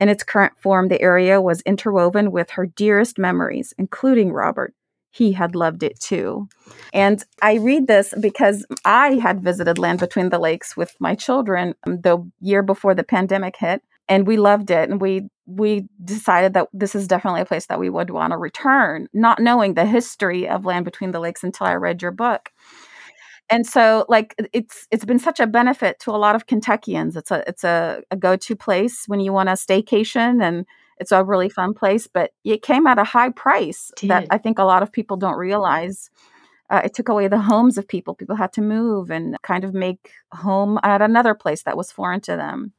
In 0.00 0.08
its 0.08 0.24
current 0.24 0.54
form, 0.58 0.88
the 0.88 1.00
area 1.00 1.40
was 1.40 1.60
interwoven 1.62 2.32
with 2.32 2.50
her 2.50 2.66
dearest 2.66 3.18
memories, 3.18 3.72
including 3.78 4.32
Robert. 4.32 4.74
He 5.10 5.32
had 5.32 5.54
loved 5.54 5.82
it 5.82 6.00
too. 6.00 6.48
And 6.92 7.22
I 7.42 7.54
read 7.56 7.86
this 7.86 8.14
because 8.18 8.64
I 8.84 9.14
had 9.16 9.42
visited 9.42 9.78
Land 9.78 10.00
Between 10.00 10.30
the 10.30 10.38
Lakes 10.38 10.76
with 10.76 10.94
my 10.98 11.14
children 11.14 11.74
um, 11.86 12.00
the 12.00 12.18
year 12.40 12.62
before 12.62 12.94
the 12.94 13.04
pandemic 13.04 13.56
hit 13.56 13.82
and 14.08 14.26
we 14.26 14.36
loved 14.36 14.70
it 14.70 14.90
and 14.90 15.00
we 15.00 15.28
we 15.46 15.88
decided 16.04 16.54
that 16.54 16.68
this 16.72 16.94
is 16.94 17.08
definitely 17.08 17.40
a 17.40 17.46
place 17.46 17.66
that 17.66 17.80
we 17.80 17.90
would 17.90 18.10
want 18.10 18.32
to 18.32 18.36
return 18.36 19.08
not 19.12 19.40
knowing 19.40 19.74
the 19.74 19.86
history 19.86 20.48
of 20.48 20.64
land 20.64 20.84
between 20.84 21.12
the 21.12 21.20
lakes 21.20 21.42
until 21.42 21.66
i 21.66 21.74
read 21.74 22.02
your 22.02 22.10
book 22.10 22.50
and 23.52 23.66
so 23.66 24.06
like 24.08 24.34
it's 24.52 24.88
it's 24.90 25.04
been 25.04 25.18
such 25.18 25.40
a 25.40 25.46
benefit 25.46 25.98
to 26.00 26.10
a 26.10 26.16
lot 26.16 26.34
of 26.34 26.46
kentuckians. 26.46 27.16
It's 27.16 27.30
a 27.30 27.44
it's 27.46 27.64
a, 27.64 28.02
a 28.10 28.16
go-to 28.16 28.56
place 28.56 29.04
when 29.06 29.20
you 29.20 29.32
want 29.32 29.48
a 29.48 29.52
staycation 29.52 30.42
and 30.42 30.66
it's 30.98 31.12
a 31.12 31.24
really 31.24 31.48
fun 31.48 31.74
place 31.74 32.06
but 32.06 32.32
it 32.44 32.62
came 32.62 32.86
at 32.86 32.98
a 32.98 33.04
high 33.04 33.30
price 33.30 33.90
that 34.04 34.26
i 34.30 34.38
think 34.38 34.58
a 34.58 34.64
lot 34.64 34.82
of 34.82 34.92
people 34.92 35.16
don't 35.16 35.36
realize. 35.36 36.10
Uh, 36.70 36.80
it 36.84 36.94
took 36.94 37.10
away 37.10 37.28
the 37.28 37.38
homes 37.38 37.76
of 37.76 37.86
people. 37.86 38.14
People 38.14 38.36
had 38.36 38.50
to 38.54 38.62
move 38.62 39.10
and 39.10 39.36
kind 39.42 39.62
of 39.62 39.74
make 39.74 40.10
home 40.32 40.78
at 40.82 41.02
another 41.02 41.34
place 41.34 41.64
that 41.64 41.76
was 41.76 41.92
foreign 41.92 42.20
to 42.22 42.34
them. 42.34 42.72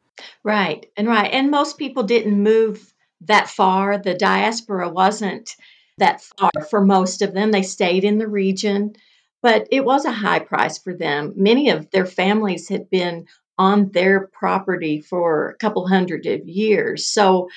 Right, 0.44 0.88
and 0.98 1.08
right, 1.08 1.32
and 1.32 1.52
most 1.52 1.78
people 1.78 2.02
didn't 2.02 2.42
move 2.42 2.92
that 3.22 3.50
far. 3.50 4.00
The 4.00 4.16
diaspora 4.16 4.90
wasn't 4.90 5.56
that 6.00 6.22
far 6.22 6.52
for 6.72 6.84
most 6.84 7.22
of 7.22 7.34
them. 7.34 7.52
They 7.52 7.62
stayed 7.62 8.04
in 8.04 8.18
the 8.18 8.28
region, 8.28 8.96
but 9.44 9.68
it 9.72 9.86
was 9.86 10.06
a 10.06 10.12
high 10.12 10.40
price 10.40 10.80
for 10.80 10.96
them. 10.96 11.34
Many 11.36 11.70
of 11.70 11.92
their 11.92 12.06
families 12.06 12.70
had 12.70 12.90
been 12.90 13.28
on 13.60 13.92
their 13.92 14.28
property 14.28 15.02
for 15.02 15.50
a 15.50 15.58
couple 15.58 15.88
hundred 15.88 16.26
of 16.26 16.48
years. 16.48 17.08
So 17.08 17.50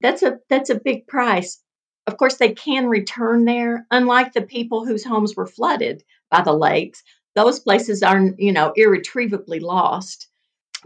that's 0.00 0.22
a 0.22 0.38
that's 0.48 0.70
a 0.70 0.78
big 0.78 1.08
price. 1.08 1.60
Of 2.06 2.18
course, 2.18 2.36
they 2.36 2.52
can 2.52 2.88
return 2.88 3.46
there, 3.46 3.86
unlike 3.90 4.32
the 4.32 4.42
people 4.42 4.84
whose 4.86 5.04
homes 5.04 5.34
were 5.34 5.46
flooded 5.46 6.04
by 6.30 6.42
the 6.42 6.52
lakes. 6.52 7.02
Those 7.34 7.58
places 7.60 8.02
are, 8.02 8.20
you 8.38 8.52
know, 8.52 8.72
irretrievably 8.76 9.60
lost. 9.60 10.28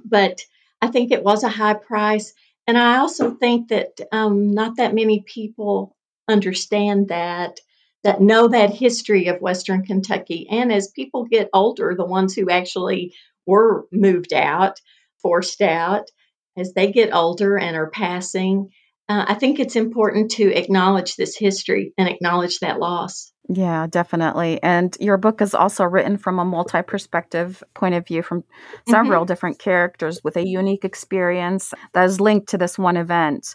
But 0.05 0.41
I 0.81 0.89
think 0.89 1.11
it 1.11 1.25
was 1.25 1.45
a 1.45 1.49
high 1.49 1.75
price. 1.75 2.33
And 2.67 2.79
I 2.79 2.99
also 2.99 3.35
think 3.35 3.69
that 3.69 4.01
um, 4.13 4.53
not 4.53 4.77
that 4.77 4.95
many 4.95 5.21
people 5.27 5.97
understand 6.29 7.09
that, 7.09 7.61
that 8.05 8.21
know 8.21 8.49
that 8.49 8.73
history 8.73 9.27
of 9.27 9.41
Western 9.41 9.83
Kentucky. 9.83 10.47
And 10.51 10.73
as 10.73 10.89
people 10.89 11.25
get 11.25 11.49
older, 11.53 11.95
the 11.97 12.05
ones 12.05 12.35
who 12.35 12.51
actually 12.51 13.15
were 13.47 13.87
moved 13.91 14.33
out, 14.33 14.81
forced 15.23 15.61
out, 15.63 16.11
as 16.57 16.73
they 16.75 16.93
get 16.93 17.15
older 17.15 17.59
and 17.59 17.77
are 17.77 17.91
passing, 17.91 18.71
uh, 19.09 19.25
I 19.29 19.35
think 19.35 19.59
it's 19.59 19.77
important 19.77 20.31
to 20.33 20.53
acknowledge 20.53 21.17
this 21.17 21.37
history 21.37 21.93
and 21.99 22.09
acknowledge 22.09 22.61
that 22.61 22.79
loss. 22.79 23.33
Yeah, 23.51 23.87
definitely. 23.87 24.63
And 24.63 24.97
your 24.99 25.19
book 25.19 25.43
is 25.43 25.55
also 25.55 25.85
written 25.85 26.17
from 26.17 26.39
a 26.39 26.45
multi 26.47 26.81
perspective 26.81 27.63
point 27.75 27.95
of 27.95 28.07
view 28.07 28.23
from 28.23 28.45
several 28.89 29.21
mm-hmm. 29.21 29.27
different 29.27 29.59
characters 29.59 30.23
with 30.25 30.39
a 30.39 30.47
unique 30.47 30.85
experience 30.85 31.75
that 31.93 32.05
is 32.05 32.21
linked 32.21 32.49
to 32.51 32.59
this 32.59 32.79
one 32.79 32.97
event. 32.97 33.55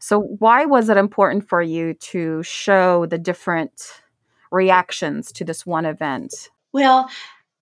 So, 0.00 0.20
why 0.20 0.64
was 0.64 0.88
it 0.88 0.96
important 0.96 1.48
for 1.48 1.62
you 1.62 1.94
to 1.94 2.42
show 2.42 3.06
the 3.06 3.18
different 3.18 4.02
reactions 4.50 5.30
to 5.32 5.44
this 5.44 5.64
one 5.64 5.84
event? 5.84 6.48
Well, 6.72 7.08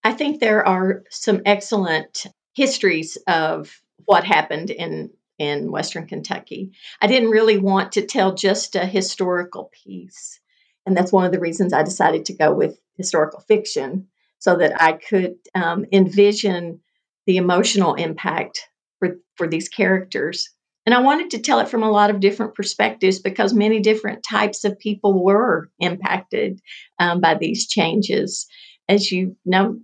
I 0.05 0.13
think 0.13 0.41
there 0.41 0.67
are 0.67 1.05
some 1.11 1.43
excellent 1.45 2.27
histories 2.55 3.19
of 3.27 3.83
what 4.05 4.25
happened 4.25 4.71
in 4.71 5.11
in 5.39 5.71
Western 5.71 6.07
Kentucky. 6.07 6.73
I 7.01 7.07
didn't 7.07 7.31
really 7.31 7.59
want 7.59 7.93
to 7.93 8.07
tell 8.07 8.35
just 8.35 8.75
a 8.75 8.87
historical 8.87 9.71
piece. 9.85 10.41
And 10.85 10.97
that's 10.97 11.13
one 11.13 11.25
of 11.27 11.33
the 11.33 11.41
reasons 11.41 11.73
I 11.73 11.83
decided 11.83 12.25
to 12.27 12.33
go 12.37 12.53
with 12.53 12.81
historical 12.97 13.41
fiction 13.41 14.09
so 14.39 14.57
that 14.57 14.81
I 14.81 14.93
could 14.93 15.37
um, 15.55 15.85
envision 15.93 16.81
the 17.27 17.37
emotional 17.37 17.95
impact 17.95 18.69
for, 18.99 19.19
for 19.37 19.47
these 19.47 19.69
characters. 19.69 20.51
And 20.89 20.95
I 20.95 21.01
wanted 21.01 21.33
to 21.33 21.39
tell 21.39 21.61
it 21.61 21.69
from 21.69 21.83
a 21.83 21.91
lot 21.91 22.09
of 22.09 22.19
different 22.19 22.55
perspectives 22.55 23.19
because 23.19 23.53
many 23.53 23.79
different 23.79 24.23
types 24.23 24.65
of 24.65 24.79
people 24.79 25.23
were 25.23 25.69
impacted 25.79 26.63
um, 26.99 27.21
by 27.21 27.35
these 27.35 27.69
changes. 27.69 28.47
As 28.89 29.13
you 29.13 29.37
know, 29.45 29.81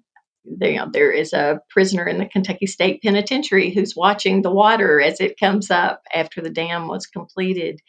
you 0.46 0.78
know, 0.78 0.88
there 0.90 1.12
is 1.12 1.34
a 1.34 1.60
prisoner 1.68 2.08
in 2.08 2.16
the 2.16 2.24
Kentucky 2.24 2.64
State 2.64 3.02
Penitentiary 3.02 3.68
who's 3.68 3.94
watching 3.94 4.40
the 4.40 4.50
water 4.50 4.98
as 4.98 5.20
it 5.20 5.38
comes 5.38 5.70
up 5.70 6.00
after 6.14 6.40
the 6.40 6.48
dam 6.48 6.88
was 6.88 7.04
completed. 7.04 7.80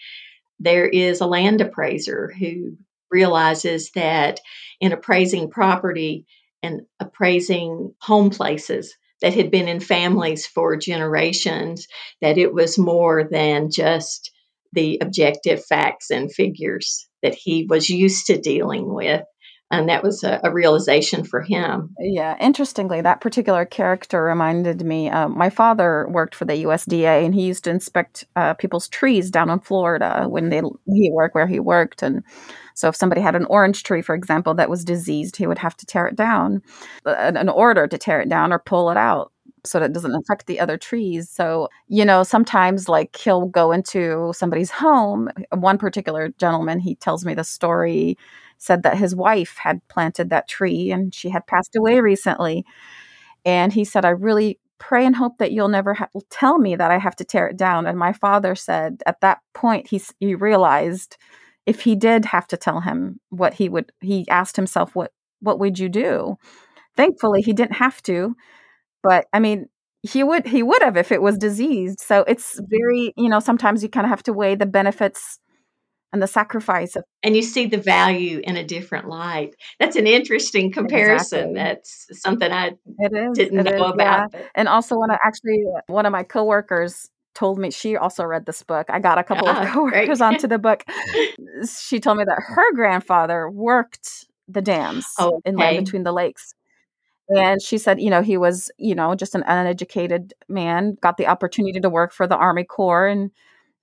There 0.60 0.86
is 0.86 1.22
a 1.22 1.26
land 1.26 1.62
appraiser 1.62 2.34
who 2.38 2.76
realizes 3.10 3.92
that 3.92 4.42
in 4.82 4.92
appraising 4.92 5.50
property 5.50 6.26
and 6.62 6.82
appraising 7.00 7.94
home 8.02 8.30
places 8.30 8.94
that 9.22 9.34
had 9.34 9.52
been 9.52 9.68
in 9.68 9.80
families 9.80 10.46
for 10.46 10.76
generations, 10.78 11.88
that 12.22 12.38
it 12.38 12.54
was 12.54 12.78
more 12.78 13.28
than 13.30 13.70
just 13.72 14.32
the 14.74 15.00
objective 15.02 15.64
facts 15.66 16.10
and 16.12 16.32
figures 16.32 17.08
that 17.24 17.34
he 17.36 17.66
was 17.70 17.90
used 17.90 18.28
to 18.28 18.38
dealing 18.38 18.94
with 18.94 19.24
and 19.72 19.90
that 19.90 20.04
was 20.04 20.24
a, 20.24 20.40
a, 20.44 20.52
realization 20.52 21.24
for 21.24 21.42
him. 21.42 21.96
Yeah, 22.00 22.38
interestingly, 22.40 23.02
that 23.02 23.22
particular 23.22 23.66
character 23.66 24.24
reminded 24.24 24.84
me. 24.86 25.10
Uh, 25.10 25.28
my 25.28 25.50
father 25.50 26.08
worked 26.10 26.36
for 26.36 26.46
the 26.46 26.64
USDA, 26.64 27.26
and 27.26 27.34
he 27.34 27.48
used 27.48 27.64
to 27.64 27.72
inspect 27.72 28.26
uh, 28.36 28.54
people's 28.54 28.88
trees 28.88 29.32
down 29.32 29.50
in 29.50 29.60
Florida 29.60 30.26
when 30.30 30.50
they 30.50 30.62
he 30.86 31.10
worked 31.12 31.36
where 31.36 31.48
he 31.48 31.60
worked, 31.60 32.04
and 32.04 32.24
so 32.76 32.90
if 32.90 32.96
somebody 32.96 33.22
had 33.22 33.36
an 33.36 33.46
orange 33.46 33.84
tree, 33.84 34.02
for 34.02 34.16
example, 34.16 34.54
that 34.54 34.70
was 34.70 34.84
diseased, 34.84 35.38
he 35.38 35.48
would 35.48 35.58
have 35.58 35.78
to 35.78 35.86
tear 35.86 36.08
it 36.08 36.16
down, 36.16 36.62
an, 37.06 37.38
an 37.38 37.50
order 37.50 37.88
to 37.88 37.98
tear 37.98 38.22
it 38.22 38.30
down 38.30 38.54
or 38.54 38.60
pull 38.60 38.92
it 38.92 38.98
out 38.98 39.32
so 39.66 39.80
that 39.80 39.88
it 39.88 39.94
doesn't 39.94 40.16
affect 40.16 40.48
the 40.48 40.60
other 40.60 40.78
trees. 40.78 41.30
So, 41.30 41.70
you 41.88 42.06
know, 42.06 42.24
sometimes 42.24 42.88
like 42.88 43.16
he'll 43.16 43.48
go 43.48 43.72
into 43.72 44.32
somebody's 44.36 44.72
home. 44.72 45.30
One 45.52 45.78
particular 45.78 46.30
gentleman, 46.38 46.80
he 46.80 46.96
tells 46.96 47.26
me 47.26 47.34
the 47.34 47.44
story 47.44 48.18
said 48.58 48.84
that 48.84 48.98
his 48.98 49.16
wife 49.16 49.58
had 49.58 49.86
planted 49.88 50.30
that 50.30 50.48
tree 50.48 50.92
and 50.92 51.14
she 51.14 51.30
had 51.30 51.46
passed 51.48 51.76
away 51.76 52.00
recently. 52.00 52.66
And 53.44 53.74
he 53.74 53.84
said, 53.84 54.06
I 54.06 54.10
really 54.10 54.60
pray 54.78 55.06
and 55.06 55.16
hope 55.16 55.38
that 55.38 55.52
you'll 55.52 55.68
never 55.68 55.94
ha- 55.94 56.10
tell 56.30 56.58
me 56.58 56.76
that 56.76 56.92
I 56.92 56.98
have 56.98 57.16
to 57.18 57.24
tear 57.24 57.48
it 57.48 57.58
down. 57.58 57.86
And 57.86 57.98
my 57.98 58.14
father 58.14 58.56
said 58.56 59.02
at 59.06 59.22
that 59.22 59.40
point, 59.54 59.88
he, 59.88 60.02
he 60.20 60.36
realized 60.36 61.18
if 61.66 61.82
he 61.82 61.96
did 61.96 62.26
have 62.26 62.48
to 62.48 62.58
tell 62.58 62.82
him 62.82 63.20
what 63.30 63.56
he 63.56 63.70
would, 63.70 63.92
he 64.02 64.26
asked 64.30 64.56
himself, 64.56 64.96
what, 64.96 65.12
what 65.42 65.60
would 65.60 65.80
you 65.80 65.90
do? 65.90 66.38
Thankfully, 66.96 67.42
he 67.42 67.54
didn't 67.54 67.76
have 67.76 68.02
to. 68.04 68.36
But 69.08 69.28
I 69.32 69.40
mean, 69.40 69.68
he 70.06 70.24
would 70.24 70.46
he 70.46 70.62
would 70.62 70.82
have 70.82 70.98
if 70.98 71.12
it 71.12 71.22
was 71.22 71.38
diseased 71.38 72.00
so 72.00 72.24
it's 72.28 72.60
very 72.70 73.14
you 73.18 73.30
know 73.30 73.40
sometimes 73.40 73.82
you 73.82 73.90
kind 73.90 74.06
of 74.06 74.10
have 74.10 74.24
to 74.24 74.34
weigh 74.34 74.56
the 74.56 74.66
benefits 74.66 75.40
and 76.14 76.22
the 76.22 76.28
sacrifice 76.28 76.96
of 76.96 77.04
and 77.24 77.36
you 77.36 77.42
see 77.42 77.66
the 77.66 77.78
value 77.78 78.40
in 78.44 78.56
a 78.56 78.64
different 78.64 79.10
light. 79.10 79.56
That's 79.80 79.96
an 79.96 80.08
interesting 80.08 80.72
comparison. 80.72 81.50
Exactly. 81.50 81.54
that's 81.56 82.08
something 82.22 82.52
i 82.52 82.68
is, 83.00 83.38
didn't 83.38 83.64
know 83.64 83.88
is, 83.88 83.94
about. 83.94 84.30
yeah. 84.34 84.42
and 84.54 84.68
also 84.68 84.96
when 84.98 85.12
i 85.12 85.18
actually 85.26 85.64
one 85.88 86.06
of 86.06 86.12
my 86.12 86.24
coworkers 86.24 87.10
told 87.34 87.60
me 87.60 87.70
she 87.70 87.98
also 87.98 88.24
read 88.24 88.46
this 88.46 88.64
book. 88.64 88.88
I 88.90 89.00
got 89.00 89.18
a 89.18 89.24
couple 89.24 89.50
of 89.50 89.58
ah, 89.58 89.70
coworkers 89.74 90.22
onto 90.22 90.48
the 90.48 90.58
book. 90.58 90.86
She 91.80 92.00
told 92.00 92.18
me 92.18 92.24
that 92.26 92.38
her 92.38 92.74
grandfather 92.74 93.50
worked 93.50 94.26
the 94.48 94.62
dams 94.62 95.06
oh, 95.20 95.28
okay. 95.28 95.50
in 95.50 95.56
land 95.56 95.86
between 95.86 96.04
the 96.04 96.12
lakes 96.14 96.54
and 97.30 97.62
she 97.62 97.78
said, 97.78 98.02
you 98.02 98.10
know, 98.10 98.22
he 98.22 98.38
was, 98.38 98.72
you 98.78 98.96
know, 98.96 99.16
just 99.16 99.36
an 99.36 99.44
uneducated 99.48 100.34
man, 100.48 100.98
got 101.02 101.18
the 101.18 101.28
opportunity 101.28 101.80
to 101.80 101.90
work 101.90 102.14
for 102.14 102.28
the 102.28 102.38
Army 102.38 102.64
Corps 102.64 103.08
and 103.08 103.32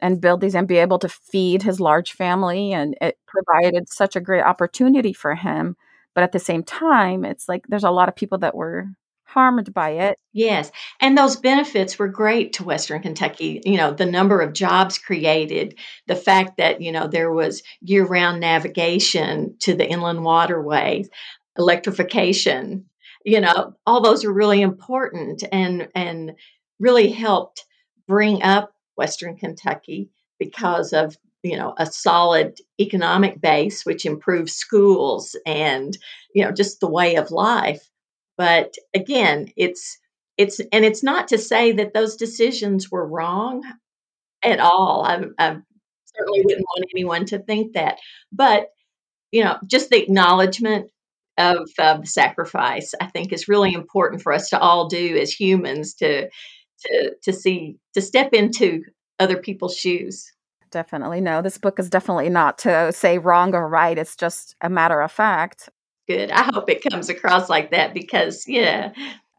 and 0.01 0.21
build 0.21 0.41
these 0.41 0.57
and 0.57 0.67
be 0.67 0.79
able 0.79 0.99
to 0.99 1.09
feed 1.09 1.63
his 1.63 1.79
large 1.79 2.13
family 2.13 2.73
and 2.73 2.97
it 3.01 3.19
provided 3.27 3.89
such 3.89 4.17
a 4.17 4.21
great 4.21 4.43
opportunity 4.43 5.13
for 5.13 5.37
him 5.37 5.77
but 6.13 6.25
at 6.25 6.33
the 6.33 6.41
same 6.41 6.65
time 6.65 7.25
it's 7.25 7.49
like 7.49 7.65
there's 7.69 7.85
a 7.85 7.91
lot 7.91 8.09
of 8.09 8.17
people 8.17 8.39
that 8.39 8.53
were 8.53 8.89
harmed 9.33 9.73
by 9.73 9.91
it. 9.91 10.19
Yes, 10.33 10.71
and 11.01 11.17
those 11.17 11.37
benefits 11.37 11.99
were 11.99 12.09
great 12.09 12.55
to 12.55 12.65
Western 12.65 13.03
Kentucky. 13.03 13.61
You 13.65 13.77
know, 13.77 13.93
the 13.93 14.07
number 14.07 14.41
of 14.41 14.53
jobs 14.53 14.99
created, 14.99 15.79
the 16.07 16.17
fact 16.17 16.59
that, 16.59 16.81
you 16.81 16.93
know, 16.93 17.07
there 17.09 17.33
was 17.33 17.63
year 17.81 18.05
round 18.05 18.41
navigation 18.41 19.57
to 19.61 19.75
the 19.75 19.89
inland 19.89 20.23
waterways, 20.23 21.09
electrification, 21.57 22.87
you 23.25 23.41
know, 23.41 23.75
all 23.87 24.01
those 24.01 24.25
are 24.25 24.33
really 24.33 24.63
important 24.63 25.45
and, 25.53 25.89
and 25.95 26.33
really 26.79 27.11
helped 27.11 27.65
bring 28.07 28.43
up 28.43 28.73
Western 28.97 29.37
Kentucky 29.37 30.11
because 30.39 30.93
of 30.93 31.17
you 31.43 31.57
know 31.57 31.75
a 31.77 31.87
solid 31.87 32.59
economic 32.81 33.41
base 33.41 33.85
which 33.85 34.07
improves 34.07 34.55
schools 34.55 35.37
and 35.45 35.97
you 36.35 36.45
know 36.45 36.53
just 36.53 36.81
the 36.81 36.89
way 36.89 37.17
of 37.17 37.31
life. 37.31 37.89
But 38.37 38.75
again 38.95 39.53
it's 39.57 39.99
it's 40.37 40.61
and 40.73 40.85
it's 40.85 41.03
not 41.03 41.29
to 41.29 41.39
say 41.39 41.73
that 41.73 41.95
those 41.95 42.17
decisions 42.17 42.91
were 42.91 43.07
wrong 43.07 43.63
at 44.43 44.61
all. 44.61 45.05
I, 45.05 45.25
I 45.39 45.57
certainly 46.05 46.43
wouldn't 46.43 46.67
want 46.67 46.87
anyone 46.95 47.25
to 47.27 47.39
think 47.39 47.75
that. 47.75 47.99
But 48.33 48.69
you 49.31 49.45
know 49.45 49.59
just 49.67 49.91
the 49.91 50.03
acknowledgement 50.03 50.91
of 51.39 51.69
uh, 51.79 52.03
sacrifice 52.05 52.93
i 53.01 53.07
think 53.07 53.33
is 53.33 53.49
really 53.49 53.73
important 53.73 54.21
for 54.21 54.33
us 54.33 54.51
to 54.51 54.59
all 54.59 54.89
do 54.89 55.17
as 55.17 55.33
humans 55.33 55.95
to 55.95 56.29
to 56.85 57.15
to 57.23 57.33
see 57.33 57.77
to 57.95 58.01
step 58.01 58.33
into 58.33 58.83
other 59.19 59.37
people's 59.37 59.77
shoes. 59.77 60.33
Definitely. 60.71 61.21
No 61.21 61.43
this 61.43 61.59
book 61.59 61.79
is 61.79 61.91
definitely 61.91 62.31
not 62.31 62.59
to 62.59 62.93
say 62.93 63.19
wrong 63.19 63.55
or 63.55 63.69
right 63.69 63.99
it's 63.99 64.17
just 64.17 64.57
a 64.61 64.71
matter 64.71 65.01
of 65.01 65.13
fact. 65.13 65.69
Good. 66.09 66.31
I 66.31 66.43
hope 66.43 66.69
it 66.69 66.83
comes 66.83 67.09
across 67.09 67.49
like 67.49 67.71
that 67.71 67.95
because 67.95 68.45
yeah. 68.49 68.93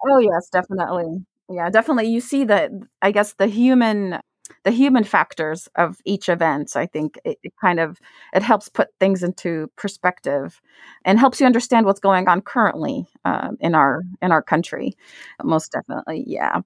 Oh 0.06 0.20
yes 0.20 0.50
definitely. 0.52 1.26
Yeah 1.50 1.70
definitely. 1.70 2.08
You 2.08 2.22
see 2.22 2.44
that 2.46 2.72
i 3.02 3.12
guess 3.12 3.34
the 3.34 3.48
human 3.48 4.20
the 4.64 4.72
human 4.72 5.04
factors 5.04 5.68
of 5.76 5.98
each 6.06 6.30
event 6.30 6.76
i 6.76 6.86
think 6.86 7.20
it, 7.24 7.38
it, 7.44 7.54
kind 7.60 7.80
of 7.80 8.00
it 8.34 8.42
helps 8.42 8.70
put 8.70 8.90
things 9.00 9.24
into 9.24 9.70
perspective 9.76 10.62
and 11.06 11.20
helps 11.20 11.40
you 11.40 11.46
understand 11.46 11.86
what's 11.86 12.00
going 12.00 12.28
on 12.28 12.42
currently 12.42 13.06
uh, 13.26 13.50
in 13.60 13.76
our 13.76 14.04
in 14.22 14.32
our 14.32 14.42
country 14.42 14.94
most 15.44 15.72
definitely 15.72 16.24
yeah. 16.28 16.62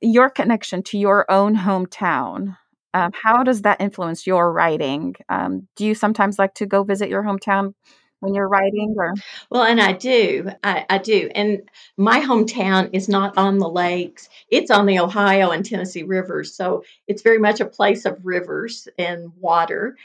Your 0.00 0.30
connection 0.30 0.82
to 0.84 0.98
your 0.98 1.30
own 1.30 1.56
hometown 1.56 2.56
um, 2.94 3.12
how 3.12 3.42
does 3.42 3.62
that 3.62 3.80
influence 3.80 4.26
your 4.26 4.50
writing? 4.50 5.14
Um, 5.28 5.68
do 5.76 5.84
you 5.84 5.94
sometimes 5.94 6.38
like 6.38 6.54
to 6.54 6.66
go 6.66 6.84
visit 6.84 7.10
your 7.10 7.22
hometown 7.22 7.74
when 8.20 8.34
you're 8.34 8.48
writing 8.48 8.94
or 8.98 9.14
well 9.50 9.62
and 9.62 9.80
i 9.80 9.92
do 9.92 10.50
I, 10.62 10.84
I, 10.88 10.98
do 10.98 11.30
and 11.34 11.68
my 11.96 12.20
hometown 12.20 12.90
is 12.92 13.08
not 13.08 13.38
on 13.38 13.58
the 13.58 13.68
lakes 13.68 14.28
it's 14.50 14.70
on 14.70 14.86
the 14.86 14.98
ohio 15.00 15.50
and 15.50 15.64
tennessee 15.64 16.02
rivers 16.02 16.54
so 16.54 16.84
it's 17.06 17.22
very 17.22 17.38
much 17.38 17.60
a 17.60 17.66
place 17.66 18.04
of 18.04 18.24
rivers 18.24 18.88
and 18.98 19.32
water 19.38 19.96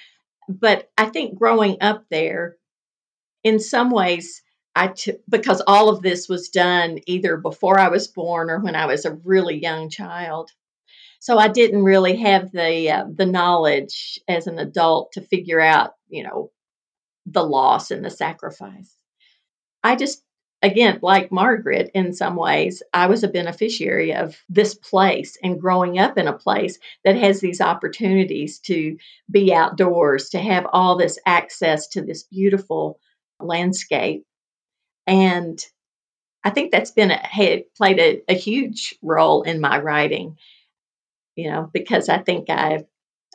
but 0.48 0.89
i 0.98 1.05
think 1.05 1.38
growing 1.38 1.77
up 1.82 2.05
there 2.10 2.58
in 3.43 3.60
some 3.60 3.89
ways 3.89 4.41
I 4.75 4.88
t- 4.88 5.20
because 5.29 5.62
all 5.67 5.89
of 5.89 6.01
this 6.01 6.27
was 6.27 6.50
done 6.50 7.00
either 7.05 7.38
before 7.38 7.79
I 7.79 7.89
was 7.89 8.08
born 8.08 8.50
or 8.50 8.60
when 8.60 8.75
I 8.75 8.88
was 8.88 9.05
a 9.05 9.13
really 9.24 9.62
young 9.62 9.89
child. 9.89 10.51
So 11.20 11.38
I 11.38 11.48
didn't 11.48 11.84
really 11.84 12.17
have 12.17 12.51
the 12.51 12.91
uh, 12.91 13.05
the 13.13 13.25
knowledge 13.25 14.20
as 14.27 14.48
an 14.48 14.60
adult 14.60 15.13
to 15.13 15.22
figure 15.22 15.62
out, 15.62 15.93
you 16.10 16.24
know, 16.24 16.51
the 17.25 17.44
loss 17.44 17.92
and 17.92 18.03
the 18.03 18.10
sacrifice. 18.10 18.96
I 19.84 19.96
just, 19.96 20.24
again, 20.62 21.00
like 21.01 21.32
Margaret, 21.32 21.92
in 21.94 22.13
some 22.13 22.36
ways, 22.36 22.84
I 22.94 23.08
was 23.08 23.24
a 23.24 23.27
beneficiary 23.27 24.13
of 24.13 24.38
this 24.50 24.75
place 24.75 25.38
and 25.44 25.60
growing 25.60 26.00
up 26.00 26.18
in 26.18 26.27
a 26.27 26.38
place 26.38 26.80
that 27.03 27.15
has 27.15 27.39
these 27.39 27.62
opportunities 27.62 28.60
to 28.60 28.98
be 29.30 29.53
outdoors, 29.53 30.30
to 30.30 30.39
have 30.39 30.65
all 30.72 30.98
this 30.98 31.20
access 31.25 31.88
to 31.89 32.01
this 32.01 32.24
beautiful 32.24 33.00
landscape. 33.39 34.26
And 35.06 35.60
I 36.43 36.50
think 36.50 36.71
that's 36.71 36.91
been 36.91 37.12
a, 37.12 37.17
had 37.17 37.63
played 37.76 38.00
a, 38.00 38.21
a 38.30 38.34
huge 38.34 38.95
role 39.02 39.43
in 39.43 39.62
my 39.62 39.80
writing, 39.80 40.38
you 41.36 41.50
know, 41.50 41.69
because 41.74 42.10
I 42.10 42.19
think 42.19 42.50
I've 42.50 42.86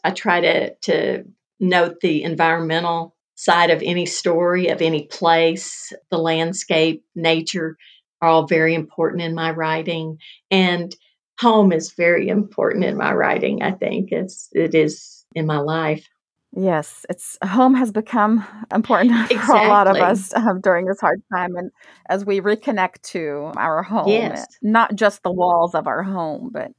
I 0.04 0.10
try 0.12 0.40
to 0.40 0.74
to 0.82 1.24
note 1.60 2.00
the 2.00 2.22
environmental 2.22 3.16
side 3.38 3.70
of 3.70 3.80
any 3.84 4.04
story, 4.04 4.66
of 4.66 4.82
any 4.82 5.04
place, 5.04 5.92
the 6.10 6.18
landscape, 6.18 7.04
nature 7.14 7.76
are 8.20 8.28
all 8.28 8.48
very 8.48 8.74
important 8.74 9.22
in 9.22 9.32
my 9.32 9.52
writing. 9.52 10.18
And 10.50 10.92
home 11.38 11.70
is 11.70 11.92
very 11.92 12.28
important 12.28 12.84
in 12.84 12.96
my 12.96 13.12
writing, 13.14 13.62
I 13.62 13.70
think, 13.70 14.10
It's, 14.10 14.48
it 14.50 14.74
is 14.74 15.24
in 15.36 15.46
my 15.46 15.58
life. 15.58 16.04
Yes, 16.50 17.06
it's 17.08 17.38
home 17.44 17.74
has 17.74 17.92
become 17.92 18.44
important 18.74 19.12
exactly. 19.30 19.36
for 19.46 19.54
a 19.54 19.68
lot 19.68 19.86
of 19.86 19.96
us 19.96 20.34
um, 20.34 20.60
during 20.60 20.86
this 20.86 21.00
hard 21.00 21.22
time, 21.32 21.54
and 21.54 21.70
as 22.08 22.24
we 22.24 22.40
reconnect 22.40 23.02
to 23.12 23.52
our 23.56 23.84
home, 23.84 24.08
yes. 24.08 24.46
not 24.62 24.96
just 24.96 25.22
the 25.22 25.30
walls 25.30 25.76
of 25.76 25.86
our 25.86 26.02
home, 26.02 26.50
but 26.52 26.72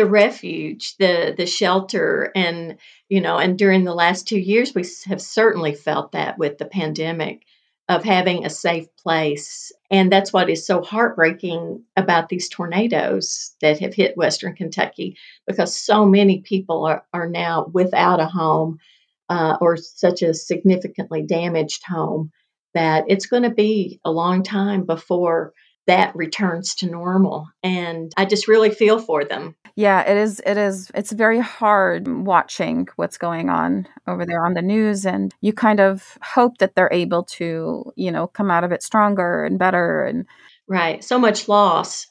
the 0.00 0.06
refuge, 0.06 0.96
the 0.96 1.34
the 1.36 1.44
shelter, 1.44 2.32
and 2.34 2.78
you 3.10 3.20
know, 3.20 3.36
and 3.36 3.58
during 3.58 3.84
the 3.84 3.94
last 3.94 4.26
two 4.26 4.38
years, 4.38 4.74
we 4.74 4.82
have 5.04 5.20
certainly 5.20 5.74
felt 5.74 6.12
that 6.12 6.38
with 6.38 6.56
the 6.56 6.64
pandemic 6.64 7.42
of 7.86 8.02
having 8.02 8.46
a 8.46 8.50
safe 8.50 8.86
place. 8.96 9.72
And 9.90 10.10
that's 10.10 10.32
what 10.32 10.48
is 10.48 10.64
so 10.64 10.80
heartbreaking 10.80 11.82
about 11.98 12.30
these 12.30 12.48
tornadoes 12.48 13.54
that 13.60 13.80
have 13.80 13.92
hit 13.92 14.16
Western 14.16 14.54
Kentucky 14.54 15.18
because 15.46 15.76
so 15.76 16.06
many 16.06 16.40
people 16.40 16.86
are, 16.86 17.04
are 17.12 17.28
now 17.28 17.68
without 17.70 18.20
a 18.20 18.26
home 18.26 18.78
uh, 19.28 19.58
or 19.60 19.76
such 19.76 20.22
a 20.22 20.32
significantly 20.32 21.24
damaged 21.26 21.82
home 21.84 22.30
that 22.72 23.04
it's 23.08 23.26
going 23.26 23.42
to 23.42 23.50
be 23.50 24.00
a 24.02 24.10
long 24.10 24.44
time 24.44 24.86
before 24.86 25.52
that 25.90 26.14
returns 26.14 26.76
to 26.76 26.86
normal. 26.88 27.48
And 27.64 28.12
I 28.16 28.24
just 28.24 28.46
really 28.46 28.70
feel 28.70 29.00
for 29.00 29.24
them. 29.24 29.56
Yeah, 29.74 30.02
it 30.02 30.16
is. 30.16 30.40
It 30.46 30.56
is. 30.56 30.90
It's 30.94 31.10
very 31.10 31.40
hard 31.40 32.06
watching 32.08 32.86
what's 32.96 33.18
going 33.18 33.50
on 33.50 33.88
over 34.06 34.24
there 34.24 34.44
on 34.44 34.54
the 34.54 34.62
news, 34.62 35.04
and 35.04 35.34
you 35.40 35.52
kind 35.52 35.80
of 35.80 36.16
hope 36.22 36.58
that 36.58 36.74
they're 36.74 36.92
able 36.92 37.24
to, 37.24 37.92
you 37.96 38.12
know, 38.12 38.26
come 38.28 38.50
out 38.50 38.64
of 38.64 38.72
it 38.72 38.82
stronger 38.82 39.44
and 39.44 39.58
better. 39.58 40.04
And 40.04 40.26
right, 40.68 41.02
so 41.02 41.18
much 41.18 41.48
loss, 41.48 42.06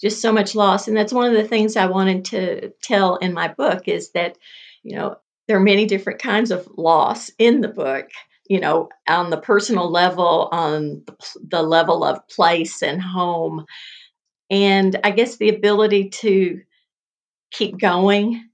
just 0.00 0.20
so 0.20 0.32
much 0.32 0.54
loss, 0.54 0.88
and 0.88 0.96
that's 0.96 1.12
one 1.12 1.28
of 1.28 1.34
the 1.36 1.48
things 1.48 1.76
I 1.76 1.86
wanted 1.86 2.24
to 2.26 2.70
tell 2.82 3.16
in 3.16 3.32
my 3.32 3.48
book 3.48 3.88
is 3.88 4.12
that, 4.12 4.38
you 4.82 4.96
know, 4.96 5.16
there 5.48 5.56
are 5.56 5.60
many 5.60 5.86
different 5.86 6.20
kinds 6.20 6.50
of 6.50 6.68
loss 6.76 7.30
in 7.38 7.60
the 7.60 7.68
book. 7.68 8.08
You 8.48 8.60
know, 8.60 8.88
on 9.08 9.30
the 9.30 9.36
personal 9.38 9.90
level, 9.90 10.48
on 10.52 11.04
the, 11.48 11.62
level 11.62 12.04
of 12.04 12.26
place 12.28 12.82
and 12.82 13.00
home, 13.00 13.64
and 14.50 14.98
I 15.04 15.12
guess 15.12 15.36
the 15.36 15.48
ability 15.48 16.10
to 16.10 16.60
keep 17.52 17.78
going 17.78 18.44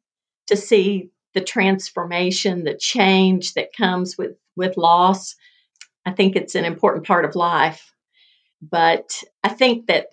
to 0.48 0.56
see 0.56 1.10
the 1.34 1.40
transformation, 1.40 2.64
the 2.64 2.74
change 2.74 3.54
that 3.54 3.76
comes 3.76 4.16
with 4.18 4.36
with 4.56 4.76
loss. 4.76 5.34
I 6.04 6.10
think 6.12 6.36
it's 6.36 6.54
an 6.54 6.64
important 6.64 7.06
part 7.06 7.24
of 7.24 7.36
life. 7.36 7.92
But 8.60 9.22
I 9.44 9.48
think 9.48 9.86
that 9.86 10.06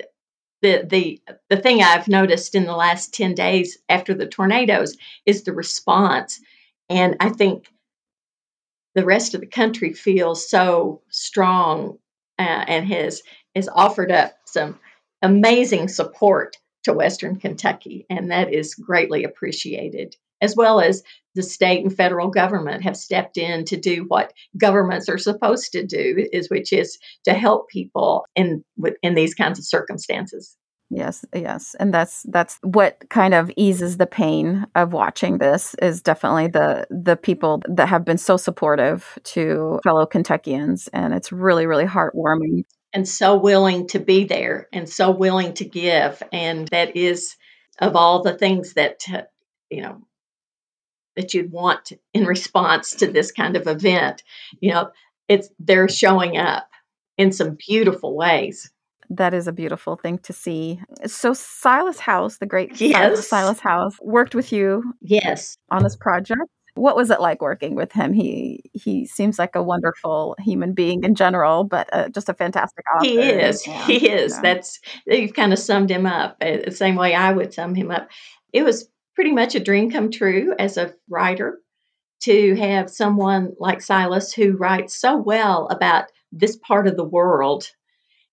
the 0.62 0.86
the 0.88 1.22
the 1.50 1.58
thing 1.58 1.82
I've 1.82 2.08
noticed 2.08 2.56
in 2.56 2.66
the 2.66 2.76
last 2.76 3.14
10 3.14 3.34
days 3.36 3.78
after 3.90 4.14
the 4.14 4.28
tornadoes 4.28 4.98
is 5.26 5.44
the 5.44 5.54
response. 5.54 6.40
And 6.90 7.16
I 7.20 7.30
think 7.30 7.68
the 8.96 9.06
rest 9.06 9.36
of 9.36 9.42
the 9.42 9.48
country 9.48 9.94
feels 9.94 10.50
so 10.50 11.02
strong 11.10 11.98
uh, 12.40 12.66
and 12.68 12.88
has 12.88 13.22
has 13.54 13.70
offered 13.74 14.12
up 14.12 14.34
some 14.46 14.80
amazing 15.22 15.88
support 15.88 16.58
to 16.84 16.94
Western 16.94 17.38
Kentucky, 17.38 18.06
and 18.10 18.32
that 18.32 18.54
is 18.54 18.76
greatly 18.76 19.24
appreciated. 19.24 20.16
As 20.42 20.56
well 20.56 20.82
as 20.82 21.02
the 21.34 21.44
state 21.44 21.84
and 21.84 21.96
federal 21.96 22.30
government 22.30 22.84
have 22.84 22.98
stepped 22.98 23.38
in 23.38 23.66
to 23.66 23.78
do 23.78 24.06
what 24.08 24.34
governments 24.58 25.10
are 25.10 25.18
supposed 25.18 25.72
to 25.72 25.86
do, 25.86 26.28
is 26.32 26.50
which 26.50 26.74
is 26.74 27.00
to 27.24 27.34
help 27.34 27.70
people 27.70 28.26
in 28.36 28.64
in 29.02 29.16
these 29.16 29.34
kinds 29.34 29.60
of 29.60 29.66
circumstances. 29.66 30.58
Yes, 30.92 31.26
yes, 31.34 31.76
and 31.80 31.94
that's 31.94 32.24
that's 32.30 32.60
what 32.62 33.04
kind 33.10 33.34
of 33.34 33.52
eases 33.56 33.98
the 33.98 34.06
pain 34.06 34.68
of 34.76 34.94
watching 34.94 35.40
this 35.40 35.76
is 35.82 36.02
definitely 36.02 36.48
the 36.48 36.86
the 36.92 37.18
people 37.18 37.64
that 37.68 37.88
have 37.88 38.06
been 38.06 38.20
so 38.20 38.38
supportive 38.38 39.18
to 39.24 39.80
fellow 39.84 40.06
Kentuckians, 40.06 40.88
and 40.94 41.14
it's 41.14 41.32
really 41.32 41.66
really 41.66 41.86
heartwarming 41.86 42.66
and 42.96 43.08
so 43.08 43.36
willing 43.36 43.88
to 43.88 44.00
be 44.00 44.24
there 44.24 44.70
and 44.72 44.88
so 44.88 45.12
willing 45.12 45.54
to 45.56 45.66
give. 45.66 46.24
And 46.32 46.66
that 46.70 46.96
is 46.96 47.36
of 47.78 47.98
all 47.98 48.24
the 48.24 48.38
things 48.38 48.74
that, 48.76 49.02
you 49.70 49.82
know, 49.82 50.02
that 51.18 51.34
you'd 51.34 51.52
want 51.52 51.92
in 52.14 52.26
response 52.26 52.96
to 52.96 53.08
this 53.08 53.34
kind 53.34 53.58
of 53.58 53.68
event, 53.68 54.24
you 54.62 54.72
know, 54.72 54.92
it's 55.28 55.50
they're 55.60 55.90
showing 55.90 56.38
up 56.38 56.70
in 57.18 57.34
some 57.34 57.58
beautiful 57.68 58.16
ways. 58.16 58.72
That 59.10 59.34
is 59.34 59.48
a 59.48 59.52
beautiful 59.52 59.96
thing 59.96 60.18
to 60.20 60.34
see. 60.34 60.80
So 61.06 61.34
Silas 61.34 62.00
House, 62.00 62.38
the 62.38 62.46
great 62.46 62.80
Yes. 62.82 63.28
Silas 63.28 63.60
House, 63.60 63.96
worked 64.02 64.36
with 64.36 64.52
you 64.52 64.84
Yes. 65.02 65.58
on 65.70 65.84
this 65.84 65.96
project. 65.96 66.42
What 66.76 66.98
was 66.98 67.10
it 67.10 67.22
like 67.22 67.42
working 67.42 67.76
with 67.76 67.94
him? 67.94 68.12
He 68.12 68.62
he 68.74 69.06
seems 69.06 69.40
like 69.40 69.56
a 69.56 69.64
wonderful 69.64 70.36
human 70.40 70.74
being 70.74 71.04
in 71.06 71.16
general, 71.16 71.64
but 71.64 71.88
uh, 71.94 72.10
just 72.10 72.28
a 72.28 72.34
fantastic 72.34 72.84
author. 72.94 73.06
He 73.06 73.18
is. 73.20 73.66
Yeah, 73.66 73.86
He 73.86 74.10
is. 74.10 74.42
That's 74.42 74.80
you've 75.08 75.34
kind 75.34 75.54
of 75.54 75.60
summed 75.60 75.90
him 75.90 76.06
up 76.06 76.36
uh, 76.42 76.58
the 76.66 76.72
same 76.72 76.96
way 76.96 77.16
I 77.16 77.32
would 77.32 77.54
sum 77.54 77.76
him 77.76 77.92
up. 77.92 78.10
It 78.52 78.64
was 78.64 78.90
pretty 79.14 79.32
much 79.32 79.56
a 79.56 79.62
dream 79.62 79.90
come 79.90 80.12
true 80.12 80.54
as 80.60 80.76
a 80.76 80.94
writer 81.10 81.60
to 82.24 82.56
have 82.56 82.90
someone 82.90 83.54
like 83.58 83.82
Silas 83.82 84.34
who 84.34 84.58
writes 84.58 85.00
so 85.00 85.16
well 85.16 85.68
about 85.70 86.06
this 86.34 86.58
part 86.58 86.88
of 86.88 86.98
the 86.98 87.04
world 87.06 87.70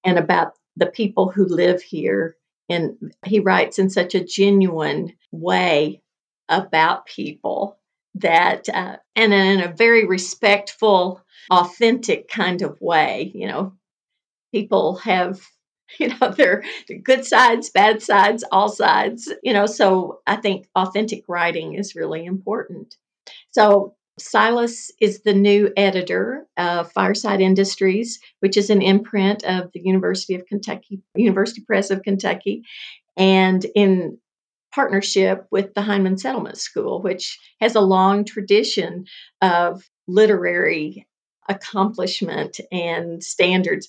and 0.04 0.18
about 0.18 0.54
the 0.76 0.86
people 0.86 1.30
who 1.30 1.44
live 1.46 1.82
here. 1.82 2.36
And 2.68 3.12
he 3.26 3.40
writes 3.40 3.78
in 3.78 3.90
such 3.90 4.14
a 4.14 4.24
genuine 4.24 5.12
way 5.30 6.02
about 6.48 7.06
people 7.06 7.78
that, 8.14 8.68
uh, 8.68 8.96
and 9.16 9.32
in 9.32 9.60
a 9.60 9.72
very 9.72 10.06
respectful, 10.06 11.22
authentic 11.50 12.28
kind 12.28 12.62
of 12.62 12.80
way. 12.80 13.32
You 13.34 13.48
know, 13.48 13.72
people 14.52 14.96
have, 14.96 15.40
you 15.98 16.08
know, 16.08 16.30
their 16.30 16.62
good 17.02 17.24
sides, 17.24 17.70
bad 17.70 18.02
sides, 18.02 18.44
all 18.52 18.68
sides, 18.68 19.32
you 19.42 19.52
know, 19.52 19.66
so 19.66 20.20
I 20.26 20.36
think 20.36 20.68
authentic 20.74 21.24
writing 21.28 21.74
is 21.74 21.96
really 21.96 22.24
important. 22.24 22.96
So 23.50 23.94
Silas 24.18 24.90
is 25.00 25.22
the 25.22 25.32
new 25.32 25.72
editor 25.76 26.46
of 26.56 26.92
Fireside 26.92 27.40
Industries, 27.40 28.20
which 28.40 28.56
is 28.56 28.70
an 28.70 28.82
imprint 28.82 29.42
of 29.44 29.70
the 29.72 29.80
University 29.80 30.34
of 30.34 30.46
Kentucky, 30.46 31.02
University 31.14 31.62
Press 31.62 31.90
of 31.90 32.02
Kentucky, 32.02 32.64
and 33.16 33.64
in 33.74 34.18
partnership 34.74 35.46
with 35.50 35.74
the 35.74 35.82
Hindman 35.82 36.18
Settlement 36.18 36.58
School, 36.58 37.02
which 37.02 37.38
has 37.60 37.74
a 37.74 37.80
long 37.80 38.24
tradition 38.24 39.06
of 39.40 39.88
literary 40.06 41.06
accomplishment 41.48 42.60
and 42.70 43.22
standards 43.22 43.88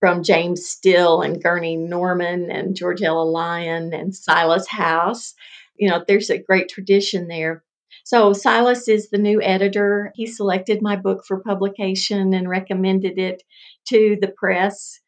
from 0.00 0.22
James 0.22 0.66
Still 0.66 1.22
and 1.22 1.42
Gurney 1.42 1.76
Norman 1.76 2.50
and 2.50 2.76
George 2.76 3.02
Ella 3.02 3.24
Lyon 3.24 3.92
and 3.92 4.14
Silas 4.14 4.68
House. 4.68 5.34
You 5.76 5.88
know, 5.88 6.04
there's 6.06 6.30
a 6.30 6.38
great 6.38 6.68
tradition 6.68 7.28
there. 7.28 7.62
So 8.06 8.32
Silas 8.32 8.86
is 8.86 9.10
the 9.10 9.18
new 9.18 9.42
editor. 9.42 10.12
He 10.14 10.26
selected 10.26 10.80
my 10.80 10.94
book 10.94 11.24
for 11.26 11.40
publication 11.40 12.34
and 12.34 12.48
recommended 12.48 13.18
it 13.18 13.42
to 13.88 14.16
the 14.20 14.28
press. 14.28 15.00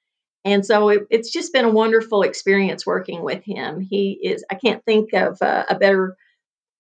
And 0.45 0.67
so 0.67 0.89
it, 0.89 1.03
it's 1.09 1.31
just 1.31 1.53
been 1.53 1.65
a 1.65 1.71
wonderful 1.71 2.23
experience 2.23 2.85
working 2.85 3.23
with 3.23 3.45
him. 3.45 3.87
He 3.89 4.19
is, 4.21 4.45
I 4.51 4.57
can't 4.57 4.85
think 4.85 5.13
of 5.13 5.39
a, 5.41 5.67
a 5.71 5.79
better 5.79 6.17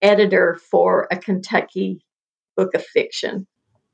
editor 0.03 0.59
for 0.73 1.07
a 1.13 1.17
Kentucky 1.17 2.05
book 2.57 2.75
of 2.75 2.85
fiction. 2.85 3.47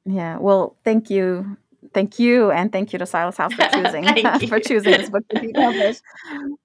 Yeah. 0.07 0.39
Well, 0.39 0.79
thank 0.83 1.11
you. 1.11 1.59
Thank 1.93 2.19
you, 2.19 2.51
and 2.51 2.73
thank 2.73 2.93
you 2.93 2.99
to 2.99 3.07
Silas 3.07 3.37
House 3.37 3.53
for 3.55 3.69
choosing 3.73 4.05
for 4.49 4.61
choosing 4.61 4.93
this 4.93 5.11
book 5.11 5.29
to 5.29 5.41
be 5.41 5.53
published. 5.53 6.03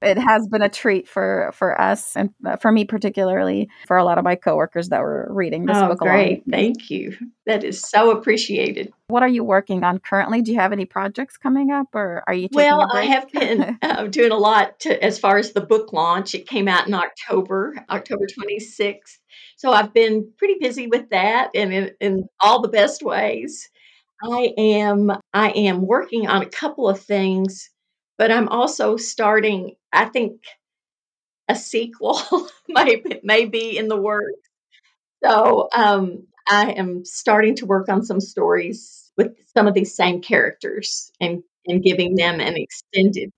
It 0.01 0.17
has 0.17 0.47
been 0.47 0.62
a 0.62 0.69
treat 0.69 1.08
for 1.08 1.51
for 1.53 1.79
us 1.79 2.15
and 2.15 2.29
uh, 2.45 2.58
for 2.58 2.71
me 2.71 2.86
particularly 2.86 3.69
for 3.88 3.97
a 3.97 4.03
lot 4.03 4.17
of 4.17 4.23
my 4.23 4.36
coworkers 4.36 4.89
that 4.89 5.01
were 5.01 5.27
reading 5.29 5.65
this 5.65 5.77
oh, 5.77 5.88
book 5.88 6.01
along 6.01 6.13
great. 6.13 6.47
me. 6.47 6.51
Thank 6.51 6.89
you. 6.89 7.15
That 7.45 7.63
is 7.63 7.82
so 7.82 8.12
appreciated. 8.12 8.93
What 9.08 9.23
are 9.23 9.29
you 9.29 9.43
working 9.43 9.84
on 9.84 9.99
currently? 9.99 10.41
Do 10.41 10.51
you 10.51 10.60
have 10.60 10.71
any 10.71 10.86
projects 10.86 11.38
coming 11.38 11.71
up, 11.71 11.88
or 11.93 12.23
are 12.27 12.34
you 12.34 12.47
taking 12.47 12.58
Well, 12.58 12.88
I 12.91 13.05
have 13.05 13.32
been 13.32 13.77
uh, 13.82 14.05
doing 14.08 14.32
a 14.32 14.38
lot 14.38 14.79
to, 14.82 15.03
as 15.03 15.19
far 15.19 15.38
as 15.38 15.51
the 15.51 15.62
book 15.62 15.93
launch. 15.93 16.36
It 16.36 16.47
came 16.47 16.67
out 16.67 16.88
in 16.88 16.93
October, 16.93 17.73
October 17.89 18.27
26th. 18.27 19.17
So 19.58 19.71
I've 19.71 19.93
been 19.93 20.32
pretty 20.38 20.55
busy 20.60 20.88
with 20.88 21.10
that 21.10 21.51
and 21.55 21.73
in, 21.73 21.91
in 21.99 22.29
all 22.39 22.62
the 22.62 22.69
best 22.69 23.03
ways. 23.03 23.69
I 24.21 24.53
am 24.58 25.12
I 25.34 25.49
am 25.51 25.86
working 25.86 26.27
on 26.27 26.41
a 26.41 26.49
couple 26.49 26.89
of 26.89 27.01
things, 27.01 27.69
but 28.17 28.32
I'm 28.32 28.49
also 28.49 28.97
starting, 28.97 29.75
I 29.93 30.05
think 30.05 30.41
a 31.47 31.55
sequel 31.55 32.19
may, 32.67 33.45
be 33.45 33.77
in 33.77 33.88
the 33.88 33.97
works. 33.97 34.39
So 35.23 35.69
um, 35.75 36.27
I 36.49 36.71
am 36.71 37.05
starting 37.05 37.55
to 37.58 37.65
work 37.65 37.89
on 37.89 38.03
some 38.03 38.21
stories 38.21 39.12
with 39.17 39.36
some 39.58 39.67
of 39.67 39.73
these 39.73 39.95
same 39.95 40.21
characters 40.21 41.12
and, 41.19 41.43
and 41.67 41.84
giving 41.84 42.15
them 42.15 42.39
an 42.39 42.55
extended. 42.58 43.32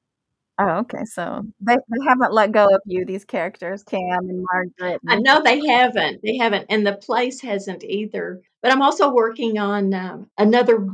Oh, 0.61 0.79
okay. 0.79 1.05
So 1.05 1.43
they, 1.59 1.75
they 1.75 2.05
haven't 2.07 2.33
let 2.33 2.51
go 2.51 2.65
of 2.65 2.81
you. 2.85 3.05
These 3.05 3.25
characters, 3.25 3.83
Cam 3.83 4.01
and 4.01 4.45
Margaret. 4.51 5.01
I 5.07 5.17
know 5.17 5.41
they 5.41 5.65
haven't, 5.65 6.21
they 6.23 6.37
haven't, 6.37 6.67
and 6.69 6.85
the 6.85 6.93
place 6.93 7.41
hasn't 7.41 7.83
either. 7.83 8.41
But 8.61 8.71
I'm 8.71 8.81
also 8.81 9.13
working 9.13 9.57
on 9.57 9.93
um, 9.93 10.29
another 10.37 10.87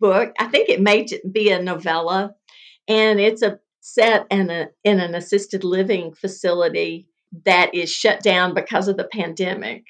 book. 0.00 0.32
I 0.38 0.46
think 0.46 0.68
it 0.68 0.80
may 0.80 1.06
be 1.30 1.50
a 1.50 1.62
novella, 1.62 2.34
and 2.88 3.20
it's 3.20 3.42
a 3.42 3.60
set 3.80 4.26
in 4.30 4.50
a 4.50 4.68
in 4.84 5.00
an 5.00 5.14
assisted 5.14 5.64
living 5.64 6.14
facility 6.14 7.08
that 7.44 7.74
is 7.74 7.90
shut 7.90 8.22
down 8.22 8.54
because 8.54 8.88
of 8.88 8.96
the 8.96 9.08
pandemic. 9.12 9.84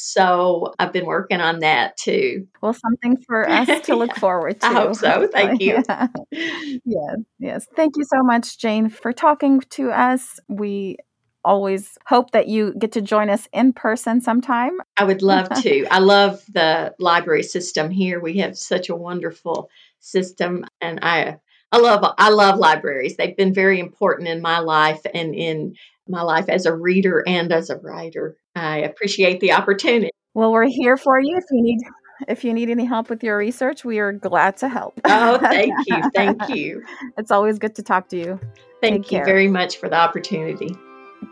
So 0.00 0.74
I've 0.78 0.92
been 0.92 1.06
working 1.06 1.40
on 1.40 1.58
that 1.58 1.96
too. 1.96 2.46
well, 2.62 2.72
something 2.72 3.16
for 3.26 3.48
us 3.50 3.80
to 3.86 3.96
look 3.96 4.14
forward 4.14 4.60
to. 4.60 4.66
I 4.66 4.72
hope 4.72 4.94
so. 4.94 5.26
Thank 5.32 5.60
you. 5.60 5.82
Yeah. 5.88 6.06
Yes, 6.30 7.16
yes. 7.40 7.66
Thank 7.74 7.96
you 7.96 8.04
so 8.04 8.22
much, 8.22 8.58
Jane, 8.58 8.90
for 8.90 9.12
talking 9.12 9.60
to 9.70 9.90
us. 9.90 10.38
We 10.48 10.98
always 11.44 11.98
hope 12.06 12.30
that 12.30 12.46
you 12.46 12.74
get 12.78 12.92
to 12.92 13.02
join 13.02 13.28
us 13.28 13.48
in 13.52 13.72
person 13.72 14.20
sometime. 14.20 14.78
I 14.96 15.02
would 15.02 15.22
love 15.34 15.48
to. 15.62 15.86
I 15.90 15.98
love 15.98 16.44
the 16.48 16.94
library 17.00 17.42
system 17.42 17.90
here. 17.90 18.20
We 18.20 18.38
have 18.38 18.56
such 18.56 18.88
a 18.88 18.94
wonderful 18.94 19.68
system, 19.98 20.64
and 20.80 21.00
I 21.02 21.38
I 21.72 21.78
love 21.78 22.14
I 22.18 22.30
love 22.30 22.60
libraries. 22.60 23.16
They've 23.16 23.36
been 23.36 23.52
very 23.52 23.80
important 23.80 24.28
in 24.28 24.40
my 24.40 24.60
life 24.60 25.00
and 25.12 25.34
in 25.34 25.74
my 26.08 26.22
life 26.22 26.48
as 26.48 26.66
a 26.66 26.74
reader 26.74 27.24
and 27.26 27.52
as 27.52 27.68
a 27.68 27.76
writer. 27.78 28.36
I 28.58 28.78
appreciate 28.78 29.40
the 29.40 29.52
opportunity. 29.52 30.10
Well, 30.34 30.52
we're 30.52 30.66
here 30.68 30.96
for 30.96 31.20
you 31.20 31.36
if 31.36 31.44
you 31.50 31.62
need 31.62 31.78
if 32.26 32.44
you 32.44 32.52
need 32.52 32.68
any 32.68 32.84
help 32.84 33.10
with 33.10 33.22
your 33.22 33.36
research. 33.38 33.84
We 33.84 33.98
are 34.00 34.12
glad 34.12 34.56
to 34.58 34.68
help. 34.68 35.00
Oh, 35.04 35.38
thank 35.38 35.72
you, 35.86 36.02
thank 36.14 36.48
you, 36.48 36.82
it's 37.16 37.30
always 37.30 37.58
good 37.58 37.74
to 37.76 37.82
talk 37.82 38.08
to 38.08 38.16
you. 38.16 38.40
thank 38.82 39.04
Take 39.04 39.12
you 39.12 39.18
care. 39.18 39.24
very 39.24 39.48
much 39.48 39.76
for 39.78 39.88
the 39.88 39.96
opportunity. 39.96 40.68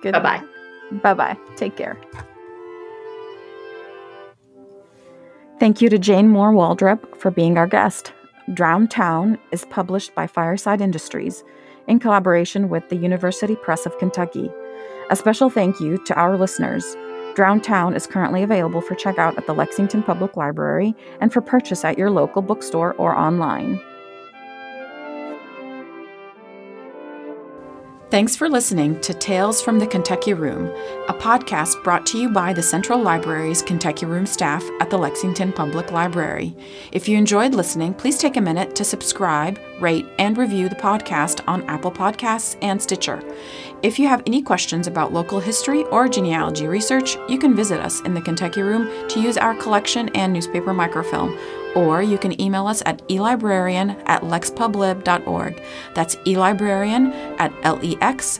Good. 0.02 0.12
Bye 0.12 0.20
bye. 0.20 0.42
Bye 1.02 1.14
bye. 1.14 1.36
Take 1.56 1.76
care. 1.76 1.96
Thank 5.58 5.80
you 5.80 5.88
to 5.88 5.98
Jane 5.98 6.28
Moore 6.28 6.52
Waldrop 6.52 7.16
for 7.16 7.30
being 7.30 7.56
our 7.56 7.66
guest. 7.66 8.12
Drowned 8.54 8.90
Town 8.90 9.38
is 9.52 9.64
published 9.70 10.14
by 10.14 10.26
Fireside 10.26 10.80
Industries 10.80 11.42
in 11.88 11.98
collaboration 11.98 12.68
with 12.68 12.88
the 12.90 12.96
University 12.96 13.56
Press 13.56 13.86
of 13.86 13.96
Kentucky. 13.98 14.50
A 15.10 15.16
special 15.16 15.48
thank 15.48 15.80
you 15.80 15.98
to 16.04 16.14
our 16.14 16.36
listeners. 16.36 16.84
Drowned 17.36 17.62
Town 17.62 17.94
is 17.94 18.06
currently 18.06 18.42
available 18.42 18.80
for 18.80 18.94
checkout 18.94 19.36
at 19.36 19.46
the 19.46 19.52
Lexington 19.52 20.02
Public 20.02 20.38
Library 20.38 20.94
and 21.20 21.30
for 21.30 21.42
purchase 21.42 21.84
at 21.84 21.98
your 21.98 22.10
local 22.10 22.40
bookstore 22.40 22.94
or 22.94 23.14
online. 23.14 23.78
Thanks 28.16 28.34
for 28.34 28.48
listening 28.48 28.98
to 29.02 29.12
Tales 29.12 29.60
from 29.60 29.78
the 29.78 29.86
Kentucky 29.86 30.32
Room, 30.32 30.68
a 31.06 31.12
podcast 31.12 31.84
brought 31.84 32.06
to 32.06 32.18
you 32.18 32.30
by 32.30 32.54
the 32.54 32.62
Central 32.62 32.98
Library's 32.98 33.60
Kentucky 33.60 34.06
Room 34.06 34.24
staff 34.24 34.64
at 34.80 34.88
the 34.88 34.96
Lexington 34.96 35.52
Public 35.52 35.92
Library. 35.92 36.56
If 36.92 37.08
you 37.08 37.18
enjoyed 37.18 37.54
listening, 37.54 37.92
please 37.92 38.16
take 38.16 38.38
a 38.38 38.40
minute 38.40 38.74
to 38.76 38.84
subscribe, 38.84 39.60
rate, 39.80 40.06
and 40.18 40.38
review 40.38 40.70
the 40.70 40.76
podcast 40.76 41.46
on 41.46 41.68
Apple 41.68 41.92
Podcasts 41.92 42.56
and 42.62 42.80
Stitcher. 42.80 43.22
If 43.82 43.98
you 43.98 44.08
have 44.08 44.22
any 44.24 44.40
questions 44.40 44.86
about 44.86 45.12
local 45.12 45.38
history 45.38 45.84
or 45.84 46.08
genealogy 46.08 46.68
research, 46.68 47.18
you 47.28 47.38
can 47.38 47.54
visit 47.54 47.80
us 47.80 48.00
in 48.00 48.14
the 48.14 48.22
Kentucky 48.22 48.62
Room 48.62 48.88
to 49.10 49.20
use 49.20 49.36
our 49.36 49.54
collection 49.54 50.08
and 50.14 50.32
newspaper 50.32 50.72
microfilm 50.72 51.38
or 51.76 52.02
you 52.02 52.18
can 52.18 52.40
email 52.40 52.66
us 52.66 52.82
at 52.86 53.06
elibrarian 53.08 54.02
at 54.06 54.22
lexpublib.org. 54.22 55.62
That's 55.94 56.16
elibrarian 56.16 57.12
at 57.38 57.52
lexpublib.org. 57.62 58.36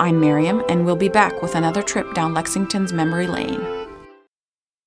I'm 0.00 0.20
Miriam, 0.20 0.62
and 0.68 0.86
we'll 0.86 0.94
be 0.94 1.08
back 1.08 1.42
with 1.42 1.56
another 1.56 1.82
trip 1.82 2.14
down 2.14 2.34
Lexington's 2.34 2.92
memory 2.92 3.26
lane. 3.26 3.77